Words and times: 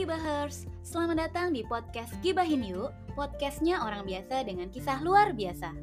Gibahers, 0.00 0.64
selamat 0.80 1.28
datang 1.28 1.52
di 1.52 1.60
podcast 1.60 2.08
Gibahin 2.24 2.64
Yuk, 2.64 2.88
podcastnya 3.12 3.84
orang 3.84 4.08
biasa 4.08 4.48
dengan 4.48 4.72
kisah 4.72 4.96
luar 5.04 5.36
biasa. 5.36 5.76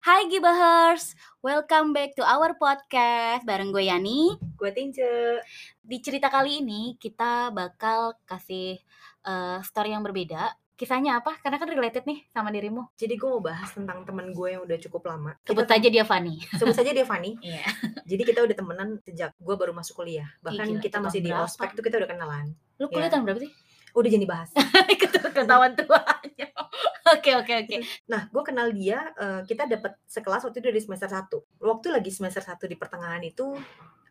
Hai 0.00 0.32
Gibahers, 0.32 1.12
welcome 1.44 1.92
back 1.92 2.16
to 2.16 2.24
our 2.24 2.56
podcast 2.56 3.44
bareng 3.44 3.68
gue 3.68 3.84
Yani. 3.84 4.40
Gue 4.56 4.72
Tince. 4.72 5.44
Di 5.84 6.00
cerita 6.00 6.32
kali 6.32 6.64
ini 6.64 6.96
kita 6.96 7.52
bakal 7.52 8.16
kasih 8.24 8.80
uh, 9.28 9.60
story 9.60 9.92
yang 9.92 10.00
berbeda. 10.00 10.56
Kisahnya 10.76 11.24
apa? 11.24 11.40
Karena 11.40 11.56
kan 11.56 11.72
related 11.72 12.04
nih 12.04 12.28
sama 12.28 12.52
dirimu. 12.52 12.84
Jadi 12.94 13.16
gue 13.16 13.24
mau 13.26 13.40
bahas 13.40 13.72
tentang 13.72 14.04
teman 14.04 14.28
gue 14.28 14.48
yang 14.52 14.60
udah 14.60 14.76
cukup 14.76 15.08
lama. 15.08 15.32
Sebut 15.42 15.64
Kita- 15.64 15.72
saja 15.72 15.88
dia 15.88 16.04
Fanny. 16.04 16.36
Sebut 16.52 16.76
saja 16.76 16.92
dia 16.92 17.02
Fanny. 17.02 17.32
Iya. 17.40 17.64
Jadi 18.04 18.22
kita 18.22 18.44
udah 18.44 18.52
temenan 18.52 18.88
sejak 19.00 19.32
gue 19.34 19.54
baru 19.56 19.72
masuk 19.72 19.96
kuliah. 19.98 20.28
Bahkan 20.44 20.68
gila, 20.68 20.84
kita 20.84 21.00
masih 21.00 21.24
di 21.24 21.32
berapa? 21.32 21.48
ospek 21.48 21.72
tuh 21.72 21.80
kita 21.80 21.96
udah 21.96 22.08
kenalan. 22.08 22.52
Lu 22.76 22.86
kuliah 22.86 23.08
Iya. 23.08 23.16
tahun 23.16 23.24
berapa 23.24 23.40
sih? 23.40 23.52
Udah 23.96 24.10
jadi 24.12 24.26
bahas. 24.28 24.50
Ketahuan 25.36 25.72
tuanya. 25.72 26.48
Oke 27.16 27.30
oke 27.32 27.54
oke. 27.56 27.76
Nah, 28.10 28.26
gue 28.26 28.42
kenal 28.42 28.74
dia, 28.74 28.98
eh, 29.14 29.40
kita 29.46 29.62
dapat 29.64 29.94
sekelas 30.04 30.42
waktu 30.42 30.58
itu 30.58 30.66
dari 30.66 30.80
semester 30.82 31.06
1. 31.06 31.38
Waktu 31.62 31.86
lagi 31.94 32.10
semester 32.10 32.42
1 32.42 32.66
di 32.66 32.74
pertengahan 32.74 33.22
itu, 33.22 33.54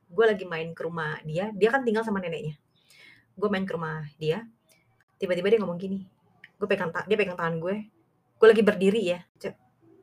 gue 0.07 0.25
lagi 0.25 0.47
main 0.47 0.71
ke 0.71 0.79
rumah 0.81 1.19
dia. 1.21 1.51
Dia 1.51 1.69
kan 1.69 1.83
tinggal 1.83 2.01
sama 2.01 2.23
neneknya. 2.23 2.55
Gue 3.35 3.51
main 3.51 3.67
ke 3.67 3.75
rumah 3.75 4.07
dia. 4.15 4.47
Tiba-tiba 5.19 5.51
dia 5.51 5.59
ngomong 5.59 5.75
gini. 5.75 6.07
Gue 6.65 6.73
pegang 6.73 6.89
dia 6.89 7.13
pegang 7.13 7.37
tangan 7.37 7.61
gue. 7.61 7.93
Gue 8.41 8.47
lagi 8.49 8.65
berdiri 8.65 9.01
ya. 9.05 9.21
Cek, 9.37 9.53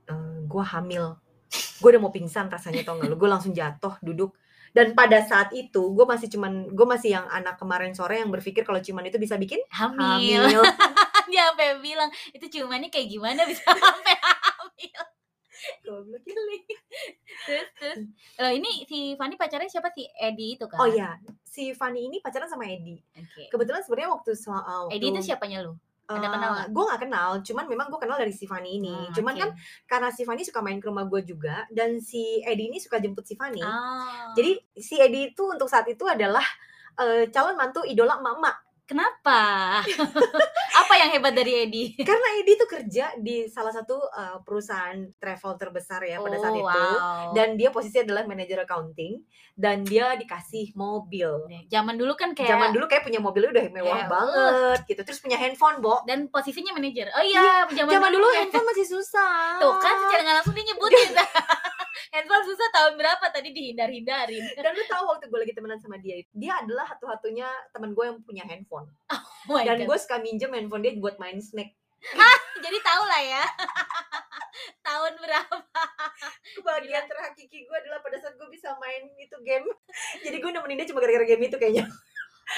eh, 0.06 0.38
gue 0.46 0.62
hamil. 0.62 1.18
Gue 1.82 1.88
udah 1.90 1.98
mau 2.06 2.14
pingsan 2.14 2.46
rasanya 2.46 2.86
tau 2.86 3.02
gak 3.02 3.10
lu. 3.10 3.18
Gue 3.18 3.26
langsung 3.26 3.50
jatuh, 3.50 3.98
duduk. 3.98 4.38
Dan 4.70 4.94
pada 4.94 5.18
saat 5.26 5.50
itu, 5.50 5.82
gue 5.90 6.06
masih 6.06 6.30
cuman, 6.30 6.70
gue 6.70 6.86
masih 6.86 7.18
yang 7.18 7.26
anak 7.26 7.58
kemarin 7.58 7.92
sore 7.98 8.22
yang 8.22 8.30
berpikir 8.30 8.62
kalau 8.62 8.78
cuman 8.78 9.10
itu 9.10 9.18
bisa 9.18 9.34
bikin 9.34 9.58
Hamil. 9.74 10.46
hamil. 10.46 10.62
Dia 11.34 11.50
sampai 11.50 11.82
bilang 11.82 12.08
itu 12.30 12.46
cumannya 12.46 12.88
kayak 12.94 13.10
gimana 13.10 13.42
bisa 13.42 13.66
sampai 13.66 14.14
hamil. 14.22 15.02
Goblok 15.82 16.22
ya. 16.26 16.40
Terus 17.46 17.68
terus. 17.78 17.96
Eh, 18.38 18.52
ini 18.58 18.86
si 18.86 19.14
Fanny 19.18 19.34
pacarnya 19.34 19.70
siapa 19.70 19.90
sih? 19.94 20.06
Edi 20.14 20.58
itu 20.58 20.64
kan? 20.66 20.78
Oh 20.82 20.88
iya, 20.88 21.18
si 21.42 21.74
Fanny 21.74 22.06
ini 22.10 22.18
pacaran 22.22 22.48
sama 22.50 22.66
Edi. 22.66 22.98
Oke. 23.18 23.50
Kebetulan 23.50 23.82
sebenarnya 23.82 24.10
waktu, 24.14 24.30
so- 24.34 24.54
uh, 24.54 24.88
waktu 24.88 24.98
Edi 24.98 25.06
itu 25.10 25.20
siapanya 25.22 25.62
lu? 25.62 25.74
Ada 26.18 26.28
kenal 26.32 26.50
nggak? 26.56 26.68
Gue 26.72 26.84
gak 26.88 27.00
kenal, 27.06 27.30
cuman 27.44 27.64
memang 27.68 27.86
gue 27.88 28.00
kenal 28.00 28.18
dari 28.18 28.34
si 28.34 28.44
Fanny 28.44 28.82
ini. 28.82 28.92
Hmm, 28.92 29.12
cuman 29.14 29.34
oke. 29.36 29.40
kan 29.40 29.50
karena 29.86 30.08
si 30.12 30.22
Fanny 30.26 30.42
suka 30.42 30.60
main 30.60 30.82
ke 30.82 30.86
rumah 30.88 31.04
gue 31.06 31.20
juga, 31.22 31.64
dan 31.72 32.02
si 32.02 32.42
Edi 32.42 32.72
ini 32.72 32.78
suka 32.82 32.98
jemput 32.98 33.24
si 33.24 33.38
Fanny. 33.38 33.62
Ah. 33.62 34.32
Jadi 34.34 34.58
si 34.76 34.98
Edi 34.98 35.32
itu 35.32 35.42
untuk 35.46 35.70
saat 35.70 35.86
itu 35.88 36.02
adalah 36.04 36.44
eh, 36.98 37.28
calon 37.30 37.56
mantu 37.56 37.84
idola 37.86 38.18
mama. 38.18 38.52
Kenapa? 38.92 39.40
Apa 40.82 40.94
yang 40.94 41.10
hebat 41.10 41.32
dari 41.32 41.64
Edi? 41.64 41.84
Karena 42.08 42.28
Edi 42.36 42.52
tuh 42.54 42.68
kerja 42.68 43.16
di 43.16 43.44
salah 43.46 43.70
satu 43.70 43.96
eh, 43.98 44.38
perusahaan 44.40 44.92
travel 45.16 45.52
terbesar 45.56 46.00
ya 46.02 46.16
pada 46.18 46.36
saat 46.36 46.52
Oh, 46.52 46.60
itu. 46.60 46.68
wow. 46.68 47.32
Dan 47.32 47.56
dia 47.56 47.68
posisinya 47.68 48.04
adalah 48.06 48.22
manajer 48.24 48.60
accounting 48.60 49.24
dan 49.52 49.82
dia 49.82 50.12
dikasih 50.14 50.72
mobil. 50.74 51.48
zaman 51.66 51.96
dulu 51.96 52.12
kan 52.12 52.32
kayak 52.32 52.52
Zaman 52.52 52.70
dulu 52.70 52.84
kayak 52.86 53.02
punya 53.02 53.18
mobilnya 53.18 53.50
udah 53.50 53.64
mewah 53.70 53.88
Kayak, 53.94 54.08
banget 54.08 54.78
gitu. 54.86 55.00
Terus 55.02 55.18
punya 55.18 55.36
handphone, 55.36 55.80
Bo. 55.80 56.04
dan 56.04 56.28
posisinya 56.28 56.72
manajer. 56.72 57.08
Oh 57.10 57.20
iya, 57.20 57.64
zaman, 57.66 57.88
Zaman 57.90 58.10
dulu 58.10 58.26
ya. 58.28 58.44
handphone 58.44 58.66
masih 58.66 58.86
susah. 58.86 59.56
Tuh 59.56 59.74
kan 59.78 59.94
secara 59.98 60.20
nggak 60.22 60.36
langsung 60.38 60.52
dia 60.52 60.64
nyebutin. 60.66 61.10
handphone 62.12 62.44
susah 62.44 62.68
tahun 62.72 62.94
berapa 62.96 63.26
tadi 63.30 63.52
dihindar-hindarin. 63.52 64.44
Dan 64.58 64.72
lu 64.72 64.84
tahu 64.88 65.04
waktu 65.12 65.26
gue 65.28 65.40
lagi 65.42 65.54
temenan 65.54 65.80
sama 65.80 65.96
dia, 66.00 66.20
dia 66.32 66.52
adalah 66.60 66.88
satu-satunya 66.92 67.48
teman 67.72 67.92
gue 67.92 68.04
yang 68.04 68.18
punya 68.24 68.44
handphone. 68.48 68.88
Oh 69.48 69.58
Dan 69.60 69.84
gue 69.84 69.96
suka 69.98 70.20
minjem 70.20 70.52
handphone 70.52 70.82
dia 70.82 70.92
buat 70.98 71.16
main 71.20 71.38
snack. 71.38 71.72
jadi 72.58 72.78
tahu 72.82 73.02
lah 73.06 73.22
ya. 73.22 73.44
tahun 74.86 75.12
berapa? 75.18 75.56
Kebahagiaan 76.58 77.06
terhakiki 77.08 77.64
gue 77.64 77.76
adalah 77.86 78.02
pada 78.02 78.18
saat 78.20 78.34
gue 78.36 78.48
bisa 78.50 78.74
main 78.78 79.08
itu 79.16 79.36
game. 79.46 79.66
Jadi 80.26 80.36
gue 80.42 80.50
nemenin 80.52 80.76
dia 80.82 80.88
cuma 80.90 81.00
gara-gara 81.00 81.24
game 81.24 81.48
itu 81.48 81.56
kayaknya. 81.56 81.88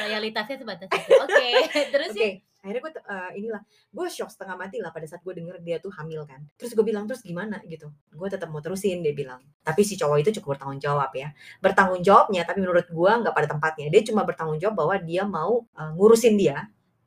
Loyalitasnya 0.03 0.56
sebatas 0.58 0.88
itu. 0.91 1.12
Oke, 1.14 1.48
terus 1.94 2.10
Oke, 2.10 2.19
sih 2.19 2.32
akhirnya 2.64 2.80
gue 2.80 2.92
eh, 2.97 3.30
inilah 3.44 3.62
gue 3.92 4.06
shock 4.08 4.32
setengah 4.32 4.56
mati 4.56 4.80
lah 4.80 4.88
pada 4.88 5.04
saat 5.04 5.20
gue 5.20 5.34
denger 5.36 5.60
dia 5.60 5.76
tuh 5.84 5.92
hamil 5.92 6.25
kan. 6.25 6.41
Terus 6.56 6.72
gue 6.72 6.80
bilang 6.80 7.04
terus 7.04 7.20
gimana 7.20 7.60
gitu. 7.69 7.92
Gue 8.16 8.28
tetap 8.32 8.48
mau 8.48 8.64
terusin 8.64 9.04
dia 9.04 9.12
bilang. 9.12 9.44
Tapi 9.60 9.84
si 9.84 10.00
cowok 10.00 10.16
itu 10.25 10.41
cukup 10.41 10.56
bertanggung 10.56 10.80
jawab 10.80 11.12
ya. 11.12 11.28
Bertanggung 11.60 12.00
jawabnya 12.00 12.48
tapi 12.48 12.64
menurut 12.64 12.88
gue 12.88 13.10
nggak 13.20 13.34
pada 13.36 13.48
tempatnya. 13.52 13.86
Dia 13.92 14.02
cuma 14.08 14.25
bertanggung 14.25 14.56
jawab 14.56 14.80
bahwa 14.80 14.97
dia 15.04 15.22
mau 15.28 15.69
eh, 15.76 15.91
ngurusin 15.92 16.34
dia 16.41 16.64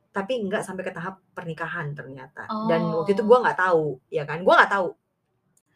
tapi 0.08 0.40
nggak 0.42 0.64
sampai 0.66 0.82
ke 0.82 0.92
tahap 0.94 1.20
pernikahan 1.36 1.94
ternyata. 1.94 2.46
Dan 2.66 2.90
waktu 2.90 3.14
itu 3.14 3.22
Oh. 3.22 3.28
gue 3.28 3.38
nggak 3.44 3.58
tahu, 3.58 3.84
ya 4.10 4.24
kan? 4.26 4.42
Gue 4.42 4.54
nggak 4.54 4.72
tahu. 4.72 4.88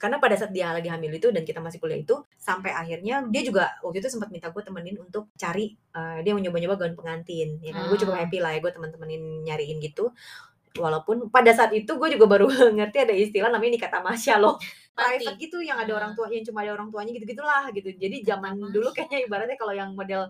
Karena 0.02 0.18
pada 0.18 0.34
saat 0.34 0.50
dia 0.50 0.74
lagi 0.74 0.90
hamil 0.90 1.14
itu 1.14 1.30
dan 1.30 1.46
kita 1.46 1.62
masih 1.62 1.78
kuliah 1.78 2.02
itu 2.02 2.18
sampai 2.34 2.74
akhirnya 2.74 3.22
dia 3.30 3.42
juga 3.46 3.70
waktu 3.86 4.02
itu 4.02 4.10
sempat 4.10 4.34
minta 4.34 4.50
gue 4.50 4.58
temenin 4.58 4.98
untuk 4.98 5.30
cari 5.38 5.78
eh, 5.94 6.18
dia 6.26 6.34
mau 6.34 6.42
nyoba-nyoba 6.42 6.74
gaun 6.74 6.98
pengantin 6.98 7.62
ya 7.62 7.70
kan? 7.70 7.86
Gue 7.86 7.98
cukup 8.02 8.18
Hmm. 8.18 8.26
happy 8.26 8.38
lah 8.42 8.50
ya 8.50 8.58
gue 8.58 8.72
temen-temenin 8.74 9.22
nyariin 9.46 9.78
gitu. 9.78 10.10
Walaupun 10.72 11.28
pada 11.28 11.52
saat 11.52 11.70
itu 11.76 11.86
gue 12.00 12.08
juga 12.16 12.24
baru 12.26 12.48
ngerti 12.80 12.98
ada 13.04 13.14
istilah 13.14 13.50
namanya 13.52 13.78
nikah 13.78 13.90
tamasya 13.92 14.42
loh. 14.42 14.58
Private 14.98 15.40
gitu 15.40 15.56
yang 15.64 15.80
ada 15.80 15.92
orang 15.96 16.12
Hmm. 16.12 16.18
tua 16.20 16.26
yang 16.28 16.44
cuma 16.44 16.60
ada 16.66 16.72
orang 16.76 16.88
tuanya 16.92 17.12
gitu 17.16 17.24
gitulah 17.24 17.64
gitu. 17.72 17.88
Jadi 17.96 18.16
zaman 18.26 18.58
dulu 18.58 18.90
kayaknya 18.92 19.24
ibaratnya 19.24 19.56
kalau 19.56 19.72
yang 19.72 19.94
model 19.96 20.28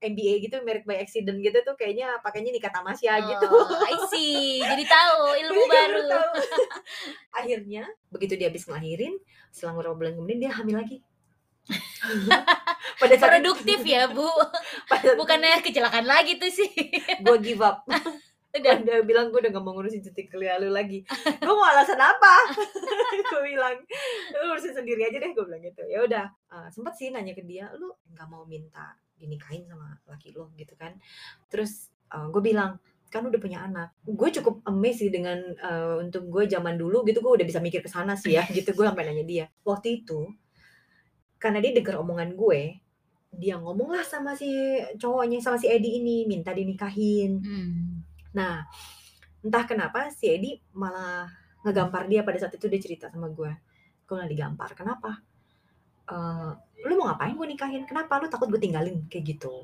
MBA 0.00 0.48
gitu 0.48 0.56
married 0.64 0.88
by 0.88 0.96
accident 0.96 1.36
gitu 1.38 1.60
tuh 1.60 1.76
kayaknya 1.76 2.16
pakainya 2.24 2.48
nikah 2.50 2.72
tamasya 2.72 3.20
gitu 3.20 3.46
Oh, 3.52 3.68
I 3.84 3.94
see. 4.08 4.64
Jadi 4.64 4.84
tahu 4.88 5.20
ilmu 5.44 5.60
juga 5.60 5.72
baru. 5.76 6.00
tahu. 6.08 6.30
Akhirnya 7.44 7.84
begitu 8.08 8.34
dia 8.40 8.48
habis 8.48 8.64
ngelahirin, 8.64 9.20
selang 9.52 9.76
beberapa 9.76 9.96
bulan 10.00 10.16
kemudian 10.16 10.40
dia 10.40 10.52
hamil 10.56 10.80
lagi. 10.80 10.98
pada 13.00 13.14
saat 13.14 13.30
Produktif 13.38 13.84
ya, 13.84 14.08
Bu. 14.10 14.26
pada 14.88 15.14
Bukannya 15.14 15.60
kecelakaan 15.60 16.08
lagi 16.08 16.40
tuh 16.40 16.48
sih. 16.50 16.70
gue 17.20 17.36
give 17.44 17.60
up. 17.60 17.84
Udah. 17.86 18.02
Dan 18.58 18.82
dia 18.82 18.98
bilang 19.06 19.30
gue 19.30 19.38
udah 19.38 19.52
gak 19.54 19.62
mau 19.62 19.76
ngurusin 19.78 20.02
cuti 20.02 20.26
kuliah 20.26 20.58
lu 20.58 20.74
lagi. 20.74 21.06
Gue 21.38 21.54
mau 21.54 21.68
alasan 21.70 22.00
apa? 22.02 22.34
gue 23.30 23.40
bilang 23.46 23.78
lu 24.34 24.44
urusin 24.50 24.74
sendiri 24.74 25.06
aja 25.06 25.22
deh 25.22 25.30
gue 25.30 25.44
bilang 25.46 25.62
gitu. 25.62 25.86
Ya 25.86 26.02
udah 26.02 26.24
eh, 26.26 26.68
sempet 26.74 26.96
sih 26.98 27.14
nanya 27.14 27.30
ke 27.36 27.46
dia, 27.46 27.70
lu 27.78 27.94
nggak 28.10 28.26
mau 28.26 28.42
minta 28.48 28.90
dinikahin 29.20 29.68
sama 29.68 30.00
laki 30.08 30.32
lo 30.32 30.48
gitu 30.56 30.72
kan? 30.80 30.96
Terus 31.52 31.92
gue 32.08 32.42
bilang 32.42 32.80
kan 33.10 33.26
udah 33.26 33.40
punya 33.42 33.66
anak. 33.66 33.90
Gue 34.06 34.30
cukup 34.30 34.62
amazed 34.70 35.02
sih 35.02 35.10
dengan 35.10 35.36
eh, 35.42 35.94
untuk 35.98 36.30
gue 36.30 36.46
zaman 36.46 36.78
dulu 36.78 37.02
gitu 37.02 37.18
gue 37.18 37.42
udah 37.42 37.46
bisa 37.46 37.58
mikir 37.58 37.82
ke 37.82 37.90
sana 37.90 38.14
sih 38.14 38.38
ya 38.38 38.46
gitu 38.56 38.70
gue 38.70 38.86
sampai 38.86 39.04
nanya 39.04 39.26
dia. 39.26 39.46
Waktu 39.66 40.02
itu 40.02 40.30
karena 41.42 41.58
dia 41.58 41.72
denger 41.74 41.98
omongan 41.98 42.36
gue, 42.38 42.78
dia 43.34 43.58
ngomong 43.58 43.90
lah 43.96 44.06
sama 44.06 44.38
si 44.38 44.50
cowoknya 45.00 45.42
sama 45.42 45.58
si 45.58 45.66
Edi 45.66 45.98
ini 45.98 46.28
minta 46.28 46.54
dinikahin. 46.54 47.42
Hmm. 47.42 48.04
Nah, 48.36 48.62
entah 49.42 49.64
kenapa 49.66 50.12
si 50.14 50.30
Edi 50.30 50.60
malah 50.76 51.26
ngegampar 51.66 52.06
dia 52.06 52.22
pada 52.22 52.38
saat 52.38 52.54
itu 52.54 52.70
dia 52.70 52.78
cerita 52.78 53.06
sama 53.10 53.26
gue. 53.32 53.50
Gue 54.06 54.14
malah 54.14 54.30
digampar. 54.30 54.70
Kenapa? 54.78 55.18
Eh, 56.10 56.50
lu 56.88 56.92
mau 56.98 57.12
ngapain 57.12 57.32
gue 57.32 57.46
nikahin? 57.46 57.82
Kenapa? 57.86 58.18
Lu 58.18 58.26
takut 58.26 58.50
gue 58.50 58.58
tinggalin? 58.58 59.06
Kayak 59.06 59.36
gitu. 59.38 59.54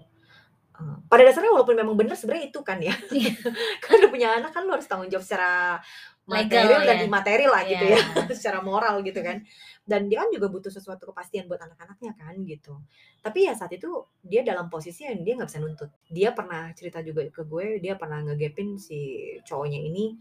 Eh, 0.76 0.96
pada 1.08 1.22
dasarnya 1.26 1.50
walaupun 1.50 1.74
memang 1.74 1.96
bener 1.96 2.14
sebenarnya 2.14 2.52
itu 2.52 2.60
kan 2.62 2.78
ya. 2.78 2.94
Iya. 3.10 3.32
kan 3.84 3.92
udah 3.98 4.10
punya 4.12 4.28
anak 4.38 4.52
kan 4.54 4.62
lu 4.62 4.72
harus 4.76 4.86
tanggung 4.86 5.08
jawab 5.08 5.24
secara 5.24 5.80
Legal, 6.26 6.42
material 6.66 6.82
dan 6.82 6.96
ya. 6.98 7.04
imaterial 7.06 7.52
lah 7.54 7.62
gitu 7.64 7.84
Iya. 7.86 7.98
ya. 8.02 8.34
secara 8.38 8.58
moral 8.60 9.00
gitu 9.02 9.20
kan. 9.22 9.40
Dan 9.86 10.10
dia 10.10 10.18
kan 10.26 10.28
juga 10.34 10.50
butuh 10.50 10.68
sesuatu 10.68 11.06
kepastian 11.06 11.46
buat 11.46 11.62
anak-anaknya 11.62 12.12
kan 12.18 12.34
gitu. 12.42 12.74
Tapi 13.22 13.46
ya 13.46 13.54
saat 13.54 13.70
itu 13.72 13.86
dia 14.20 14.42
dalam 14.42 14.66
posisi 14.66 15.06
yang 15.06 15.22
dia 15.22 15.38
nggak 15.38 15.46
bisa 15.48 15.62
nuntut. 15.62 15.90
Dia 16.10 16.34
pernah 16.34 16.74
cerita 16.74 16.98
juga 17.00 17.22
ke 17.30 17.42
gue, 17.42 17.78
dia 17.78 17.94
pernah 17.94 18.20
ngegapin 18.22 18.74
si 18.76 18.98
cowoknya 19.46 19.78
ini 19.78 20.18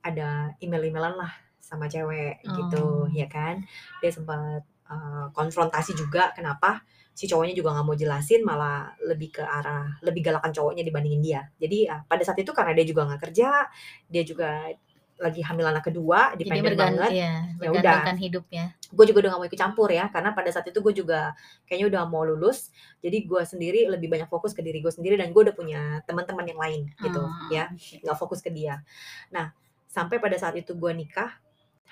ada 0.00 0.54
email-emailan 0.60 1.14
lah 1.18 1.32
sama 1.58 1.88
cewek 1.88 2.38
gitu, 2.44 3.08
Oh. 3.08 3.10
ya 3.10 3.26
kan. 3.26 3.66
Dia 3.98 4.14
sempat 4.14 4.62
uh, 4.94 5.26
konfrontasi 5.34 5.98
juga 5.98 6.30
kenapa 6.30 6.86
si 7.14 7.26
cowoknya 7.26 7.54
juga 7.54 7.70
nggak 7.74 7.86
mau 7.86 7.94
jelasin 7.94 8.42
malah 8.42 8.90
lebih 9.06 9.38
ke 9.38 9.42
arah 9.42 9.86
lebih 10.02 10.22
galakan 10.22 10.50
cowoknya 10.50 10.82
dibandingin 10.82 11.22
dia. 11.22 11.42
Jadi 11.58 11.86
ya, 11.86 12.02
pada 12.06 12.22
saat 12.22 12.38
itu 12.38 12.50
karena 12.50 12.74
dia 12.74 12.86
juga 12.86 13.06
nggak 13.06 13.20
kerja, 13.30 13.70
dia 14.06 14.22
juga 14.26 14.66
lagi 15.14 15.46
hamil 15.46 15.62
anak 15.62 15.86
kedua, 15.86 16.34
dependen 16.34 16.74
banget. 16.74 17.10
ya, 17.14 17.46
Ya 17.54 17.70
bergantungkan 17.70 18.18
hidupnya. 18.18 18.64
gue 18.90 19.04
juga 19.06 19.18
udah 19.22 19.30
gak 19.30 19.40
mau 19.42 19.46
ikut 19.46 19.60
campur 19.62 19.88
ya 19.94 20.10
karena 20.10 20.34
pada 20.34 20.50
saat 20.50 20.66
itu 20.66 20.78
gue 20.82 20.90
juga 20.90 21.38
kayaknya 21.70 21.86
udah 21.86 22.02
mau 22.10 22.26
lulus. 22.26 22.74
Jadi 22.98 23.22
gue 23.22 23.42
sendiri 23.46 23.86
lebih 23.86 24.10
banyak 24.10 24.26
fokus 24.26 24.50
ke 24.50 24.62
diri 24.66 24.82
gue 24.82 24.90
sendiri 24.90 25.14
dan 25.14 25.30
gue 25.30 25.38
udah 25.38 25.54
punya 25.54 26.02
teman-teman 26.02 26.42
yang 26.50 26.58
lain 26.58 26.82
gitu 26.98 27.22
Oh, 27.22 27.30
ya. 27.46 27.70
nggak 28.02 28.18
fokus 28.18 28.42
ke 28.42 28.50
dia. 28.50 28.82
Nah 29.30 29.54
sampai 29.86 30.18
pada 30.18 30.34
saat 30.34 30.58
itu 30.58 30.74
gue 30.74 30.90
nikah 30.90 31.30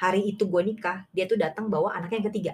hari 0.03 0.35
itu 0.35 0.43
gue 0.51 0.63
nikah 0.67 1.07
dia 1.15 1.31
tuh 1.31 1.39
datang 1.39 1.71
bawa 1.71 1.95
anaknya 1.95 2.19
yang 2.19 2.29
ketiga 2.35 2.53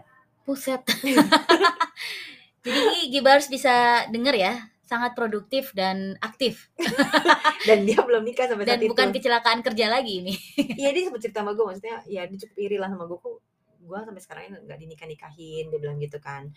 Buset. 0.48 0.80
Jadi 2.64 3.12
Giba 3.12 3.36
harus 3.36 3.52
bisa 3.52 4.08
denger 4.08 4.36
ya. 4.40 4.54
sangat 4.88 5.12
produktif 5.12 5.76
dan 5.76 6.16
aktif 6.24 6.72
dan 7.68 7.84
dia 7.84 8.00
belum 8.00 8.24
nikah 8.24 8.48
sampai 8.48 8.64
dan 8.64 8.80
saat 8.80 8.88
bukan 8.88 9.12
itu 9.12 9.20
kecelakaan 9.20 9.60
kerja 9.60 9.84
lagi 9.92 10.24
ini. 10.24 10.32
iya 10.80 10.96
dia 10.96 11.04
sempat 11.04 11.20
cerita 11.20 11.44
sama 11.44 11.52
gue 11.52 11.60
maksudnya 11.60 12.00
ya 12.08 12.24
dia 12.24 12.38
cukup 12.40 12.56
iri 12.56 12.80
lah 12.80 12.88
sama 12.88 13.04
gue 13.04 13.20
kok 13.20 13.36
gue 13.84 13.98
sampai 14.00 14.22
sekarang 14.24 14.42
ini 14.48 14.56
nggak 14.64 14.78
dinikah 14.80 15.04
nikahin 15.04 15.64
dia 15.68 15.76
bilang 15.76 16.00
gitu 16.00 16.16
kan 16.24 16.48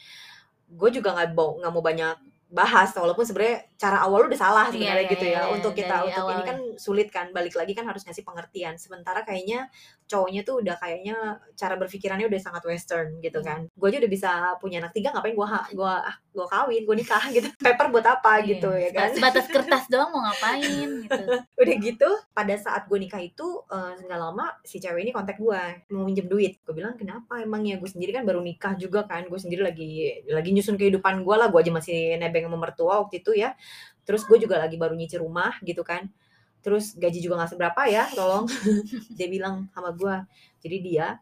gue 0.71 0.89
juga 0.95 1.11
nggak 1.11 1.35
mau 1.35 1.59
nggak 1.59 1.71
mau 1.75 1.83
banyak 1.83 2.15
bahas 2.51 2.91
walaupun 2.91 3.23
sebenarnya 3.23 3.63
cara 3.79 4.03
awal 4.03 4.23
lu 4.23 4.27
udah 4.27 4.37
salah 4.37 4.65
Iya, 4.67 4.73
sebenarnya 4.75 5.05
iya, 5.07 5.13
gitu 5.15 5.25
iya, 5.25 5.33
ya 5.33 5.41
iya, 5.41 5.53
untuk 5.55 5.71
kita 5.73 5.95
untuk 6.03 6.25
ini 6.27 6.35
awal. 6.35 6.45
kan 6.45 6.57
sulit 6.75 7.07
kan 7.07 7.25
balik 7.31 7.55
lagi 7.55 7.71
kan 7.71 7.87
harus 7.87 8.03
ngasih 8.03 8.21
pengertian 8.21 8.75
sementara 8.75 9.23
kayaknya 9.23 9.71
cowoknya 10.05 10.43
tuh 10.43 10.59
udah 10.59 10.75
kayaknya 10.75 11.15
cara 11.55 11.79
berpikirannya 11.79 12.27
udah 12.27 12.37
sangat 12.37 12.63
western 12.67 13.17
gitu 13.19 13.39
Hmm. 13.39 13.47
kan 13.47 13.59
gue 13.71 13.87
aja 13.87 13.97
udah 13.97 14.11
bisa 14.11 14.29
punya 14.59 14.83
anak 14.83 14.91
tiga 14.91 15.09
ngapain 15.09 15.31
gue 15.31 15.47
gue 15.71 15.93
gue 16.31 16.45
kawin 16.45 16.81
gue 16.83 16.95
nikah 16.99 17.23
gitu 17.31 17.47
paper 17.65 17.87
buat 17.89 18.03
apa 18.05 18.43
gitu 18.43 18.69
ya 18.69 18.91
kan 18.91 19.15
Sebatas 19.15 19.47
kertas 19.47 19.87
doang 19.91 20.11
mau 20.11 20.21
ngapain 20.21 20.89
gitu. 21.07 21.23
udah 21.55 21.75
gitu 21.79 22.09
pada 22.31 22.53
saat 22.55 22.85
gue 22.85 22.99
nikah 22.99 23.23
itu 23.23 23.47
nggak 23.71 24.19
lama 24.19 24.51
si 24.61 24.77
cewek 24.77 25.01
ini 25.01 25.11
kontak 25.11 25.39
gue 25.39 25.61
mau 25.89 26.03
minjem 26.03 26.27
duit 26.27 26.59
gue 26.59 26.73
bilang 26.75 26.93
kenapa 26.93 27.39
emangnya 27.39 27.79
gue 27.79 27.87
sendiri 27.87 28.11
kan 28.11 28.27
baru 28.27 28.43
nikah 28.43 28.75
juga 28.75 29.07
kan 29.07 29.23
gue 29.25 29.39
sendiri 29.39 29.63
lagi 29.63 29.89
lagi 30.27 30.51
nyusun 30.51 30.75
kehidupan 30.75 31.23
gue 31.23 31.35
lah 31.35 31.47
gue 31.47 31.57
aja 31.57 31.71
masih 31.71 32.19
nebeng 32.19 32.40
sama 32.45 32.57
mertua 32.57 33.01
waktu 33.01 33.19
itu 33.19 33.33
ya. 33.33 33.53
Terus 34.01 34.25
gue 34.25 34.37
juga 34.37 34.57
lagi 34.57 34.75
baru 34.75 34.93
nyicil 34.93 35.21
rumah 35.21 35.53
gitu 35.61 35.81
kan. 35.81 36.09
Terus 36.61 36.93
gaji 36.93 37.19
juga 37.19 37.41
nggak 37.41 37.51
seberapa 37.53 37.81
ya 37.85 38.05
tolong. 38.11 38.45
Dia 39.17 39.27
bilang 39.27 39.69
sama 39.73 39.91
gue. 39.91 40.15
Jadi 40.61 40.77
dia 40.79 41.17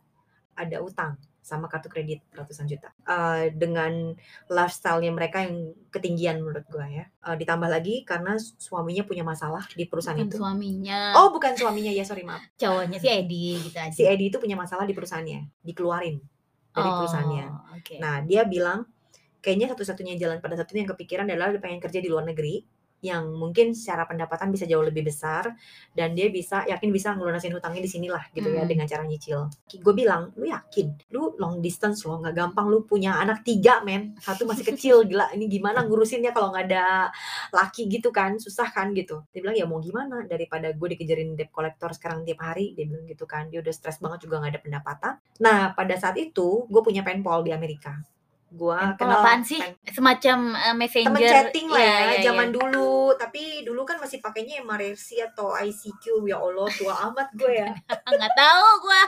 ada 0.54 0.84
utang 0.84 1.16
sama 1.40 1.66
kartu 1.66 1.88
kredit 1.88 2.20
ratusan 2.30 2.68
juta. 2.68 2.92
Eh, 3.08 3.50
dengan 3.56 4.14
lifestyle-nya 4.48 5.10
mereka 5.10 5.42
yang 5.42 5.72
ketinggian 5.90 6.44
menurut 6.44 6.62
gue 6.68 6.86
ya. 6.92 7.06
Eh, 7.08 7.36
ditambah 7.40 7.66
lagi 7.66 8.04
karena 8.04 8.36
suaminya 8.38 9.02
punya 9.02 9.24
masalah 9.24 9.64
di 9.72 9.88
perusahaan 9.88 10.20
Bukan 10.20 10.30
itu. 10.30 10.38
suaminya, 10.38 11.16
Oh, 11.18 11.32
bukan 11.32 11.56
suaminya. 11.56 11.90
Ya, 11.90 12.04
sorry 12.04 12.22
maaf. 12.22 12.44
cowoknya 12.54 13.00
si 13.00 13.08
Edi 13.08 13.58
gitu 13.64 13.78
aja. 13.80 13.96
Si 13.96 14.04
Edi 14.06 14.28
itu 14.28 14.38
punya 14.38 14.54
masalah 14.54 14.84
di 14.84 14.94
perusahaannya, 14.94 15.64
dikeluarin 15.64 16.20
dari 16.70 16.90
perusahaannya. 16.94 17.46
Oh, 17.50 17.80
oke. 17.80 17.96
Nah, 17.98 18.22
dia 18.22 18.44
bilang 18.44 18.86
kayaknya 19.40 19.72
satu-satunya 19.72 20.16
jalan 20.20 20.40
pada 20.44 20.56
saat 20.60 20.70
itu 20.72 20.80
yang 20.84 20.92
kepikiran 20.92 21.26
adalah 21.28 21.52
dia 21.52 21.62
pengen 21.64 21.80
kerja 21.80 22.00
di 22.00 22.10
luar 22.12 22.28
negeri 22.28 22.60
yang 23.00 23.32
mungkin 23.32 23.72
secara 23.72 24.04
pendapatan 24.04 24.52
bisa 24.52 24.68
jauh 24.68 24.84
lebih 24.84 25.08
besar 25.08 25.56
dan 25.96 26.12
dia 26.12 26.28
bisa 26.28 26.68
yakin 26.68 26.92
bisa 26.92 27.16
ngelunasin 27.16 27.56
hutangnya 27.56 27.80
di 27.80 27.88
sinilah 27.88 28.28
gitu 28.36 28.52
ya 28.52 28.68
Hmm. 28.68 28.68
dengan 28.68 28.92
cara 28.92 29.08
nyicil. 29.08 29.48
Gue 29.80 29.94
bilang, 29.96 30.36
lu 30.36 30.44
yakin? 30.52 31.08
Lu 31.16 31.32
long 31.40 31.64
distance 31.64 32.04
lo 32.04 32.20
nggak 32.20 32.36
gampang 32.36 32.68
lu 32.68 32.84
punya 32.84 33.16
anak 33.16 33.48
tiga 33.48 33.80
men, 33.88 34.20
satu 34.20 34.44
masih 34.44 34.68
kecil 34.68 35.00
gila. 35.08 35.32
Ini 35.32 35.48
gimana 35.48 35.88
ngurusinnya 35.88 36.36
kalau 36.36 36.52
nggak 36.52 36.66
ada 36.76 37.08
laki 37.56 37.88
gitu 37.88 38.12
kan, 38.12 38.36
susah 38.36 38.68
kan 38.68 38.92
gitu. 38.92 39.24
Dia 39.32 39.48
bilang 39.48 39.56
ya 39.56 39.64
mau 39.64 39.80
gimana 39.80 40.28
daripada 40.28 40.68
gue 40.76 40.88
dikejarin 41.00 41.40
debt 41.40 41.56
collector 41.56 41.96
sekarang 41.96 42.28
tiap 42.28 42.44
hari, 42.44 42.76
dia 42.76 42.84
bilang 42.84 43.08
gitu 43.08 43.24
kan. 43.24 43.48
Dia 43.48 43.64
udah 43.64 43.72
stres 43.72 44.04
banget 44.04 44.28
juga 44.28 44.44
nggak 44.44 44.60
ada 44.60 44.62
pendapatan. 44.62 45.14
Nah 45.40 45.72
pada 45.72 45.96
saat 45.96 46.20
itu 46.20 46.68
gue 46.68 46.82
punya 46.84 47.00
penpal 47.00 47.48
di 47.48 47.56
Amerika. 47.56 47.96
Gue 48.50 48.74
Handphone 48.74 49.14
apaan 49.14 49.42
sih? 49.46 49.62
Semacam 49.94 50.38
eh, 50.58 50.76
messenger. 50.76 51.14
temen 51.14 51.22
chatting 51.30 51.68
lah 51.70 51.80
Iya, 51.80 51.94
ya, 51.94 52.10
iya, 52.10 52.22
zaman 52.34 52.48
iya. 52.50 52.56
dulu 52.58 53.14
tapi 53.14 53.44
dulu 53.62 53.82
kan 53.86 53.98
masih 54.02 54.20
pakainya 54.22 54.66
Maresi 54.66 55.22
atau 55.22 55.54
ICQ 55.54 56.26
ya 56.26 56.38
Allah 56.42 56.68
tua 56.74 56.94
amat 57.10 57.30
gue 57.38 57.52
ya 57.54 57.70
Nggak 58.20 58.34
tahu 58.36 58.68
gua. 58.84 59.04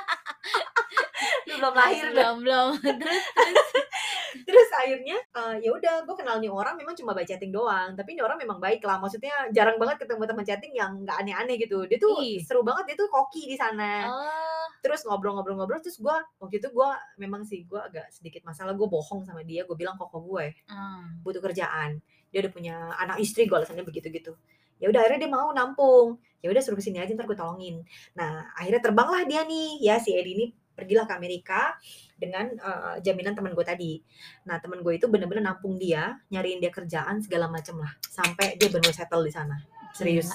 Lu 1.49 1.53
belum 1.57 1.73
lahir 1.75 2.05
belum 2.13 2.35
belum. 2.45 2.69
Terus 2.81 3.67
terus 4.47 4.69
akhirnya 4.77 5.17
eh, 5.41 5.65
ya 5.65 5.69
udah 5.73 5.95
gue 6.05 6.15
kenal 6.15 6.37
nih 6.37 6.51
orang 6.53 6.77
memang 6.77 6.93
cuma 6.93 7.17
by 7.17 7.25
chatting 7.25 7.49
doang 7.49 7.97
tapi 7.97 8.13
ini 8.13 8.21
orang 8.21 8.37
memang 8.37 8.61
baik 8.61 8.85
lah. 8.85 9.01
Maksudnya 9.01 9.49
jarang 9.49 9.81
banget 9.81 10.05
ketemu 10.05 10.23
teman 10.29 10.45
chatting 10.45 10.73
yang 10.77 10.91
nggak 11.01 11.17
aneh-aneh 11.17 11.55
gitu. 11.57 11.89
Dia 11.89 11.97
tuh 11.97 12.21
Ih. 12.21 12.41
seru 12.45 12.61
banget 12.61 12.93
dia 12.93 12.95
tuh 13.01 13.09
koki 13.09 13.49
di 13.49 13.57
sana. 13.57 14.05
Oh, 14.07 14.65
terus 14.85 15.01
ngobrol-ngobrol-ngobrol 15.05 15.81
terus 15.81 15.97
gue 15.97 16.15
waktu 16.37 16.55
itu 16.61 16.69
gue 16.69 16.89
memang 17.17 17.41
sih 17.41 17.65
gue 17.65 17.81
agak 17.81 18.13
sedikit 18.13 18.45
masalah 18.45 18.77
gue 18.77 18.87
bohong 18.87 19.25
sama 19.25 19.41
dia 19.41 19.65
gue 19.65 19.77
bilang 19.77 19.97
koko 19.97 20.21
gue 20.21 20.53
ah. 20.69 21.09
butuh 21.25 21.41
kerjaan. 21.41 21.97
Dia 22.29 22.45
udah 22.45 22.51
punya 22.53 22.75
anak 23.01 23.17
istri 23.19 23.49
gue 23.49 23.57
alasannya 23.57 23.83
begitu 23.83 24.07
gitu. 24.13 24.33
Ya 24.77 24.89
udah 24.89 25.01
akhirnya 25.05 25.25
dia 25.25 25.31
mau 25.31 25.49
nampung. 25.53 26.21
Ya 26.41 26.49
udah 26.49 26.61
suruh 26.61 26.77
ke 26.77 26.85
sini 26.85 26.97
aja 26.97 27.13
ntar 27.13 27.29
gue 27.29 27.37
tolongin. 27.37 27.85
Nah 28.17 28.49
akhirnya 28.57 28.81
terbanglah 28.81 29.25
dia 29.25 29.45
nih. 29.45 29.81
Ya 29.81 30.01
si 30.01 30.13
Edi 30.17 30.33
ini 30.33 30.45
pergilah 30.81 31.05
ke 31.05 31.13
Amerika 31.13 31.77
dengan 32.21 32.45
eh, 32.53 32.95
jaminan 33.01 33.33
teman 33.33 33.57
gue 33.57 33.65
tadi. 33.65 33.97
Nah 34.45 34.61
teman 34.61 34.85
gue 34.85 35.01
itu 35.01 35.09
bener-bener 35.09 35.41
nampung 35.41 35.81
dia 35.81 36.21
nyariin 36.29 36.61
dia 36.61 36.69
kerjaan 36.69 37.25
segala 37.25 37.49
macem 37.49 37.81
lah. 37.81 37.89
Sampai 38.05 38.61
dia 38.61 38.69
bener 38.69 38.93
settle 38.93 39.25
di 39.25 39.33
sana. 39.33 39.57
Serius. 39.91 40.31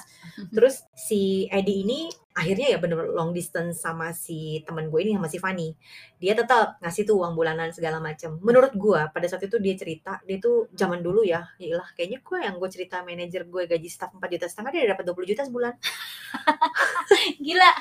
Terus 0.53 0.85
si 0.93 1.49
Edi 1.49 1.81
ini 1.81 2.11
akhirnya 2.37 2.67
ya 2.69 2.77
bener 2.77 3.09
long 3.17 3.33
distance 3.33 3.81
sama 3.81 4.13
si 4.13 4.61
teman 4.61 4.93
gue 4.93 4.99
ini 5.01 5.17
sama 5.17 5.25
si 5.25 5.41
Fanny 5.41 5.73
dia 6.21 6.37
tetap 6.37 6.77
ngasih 6.85 7.09
tuh 7.09 7.17
uang 7.17 7.33
bulanan 7.33 7.73
segala 7.73 7.97
macem 7.97 8.37
menurut 8.45 8.77
gue 8.77 9.01
pada 9.09 9.25
saat 9.25 9.41
itu 9.41 9.57
dia 9.57 9.73
cerita 9.73 10.21
dia 10.21 10.37
tuh 10.37 10.69
zaman 10.77 11.01
dulu 11.01 11.25
ya 11.25 11.41
ya 11.57 11.73
ilah 11.73 11.89
kayaknya 11.97 12.21
gue 12.21 12.37
yang 12.37 12.55
gue 12.61 12.69
cerita 12.69 13.01
manajer 13.01 13.49
gue 13.49 13.63
gaji 13.65 13.89
staff 13.89 14.13
4 14.13 14.21
juta 14.21 14.45
setengah 14.45 14.69
dia 14.69 14.93
dapat 14.93 15.03
20 15.09 15.31
juta 15.33 15.41
sebulan 15.49 15.73
Gila. 17.45 17.71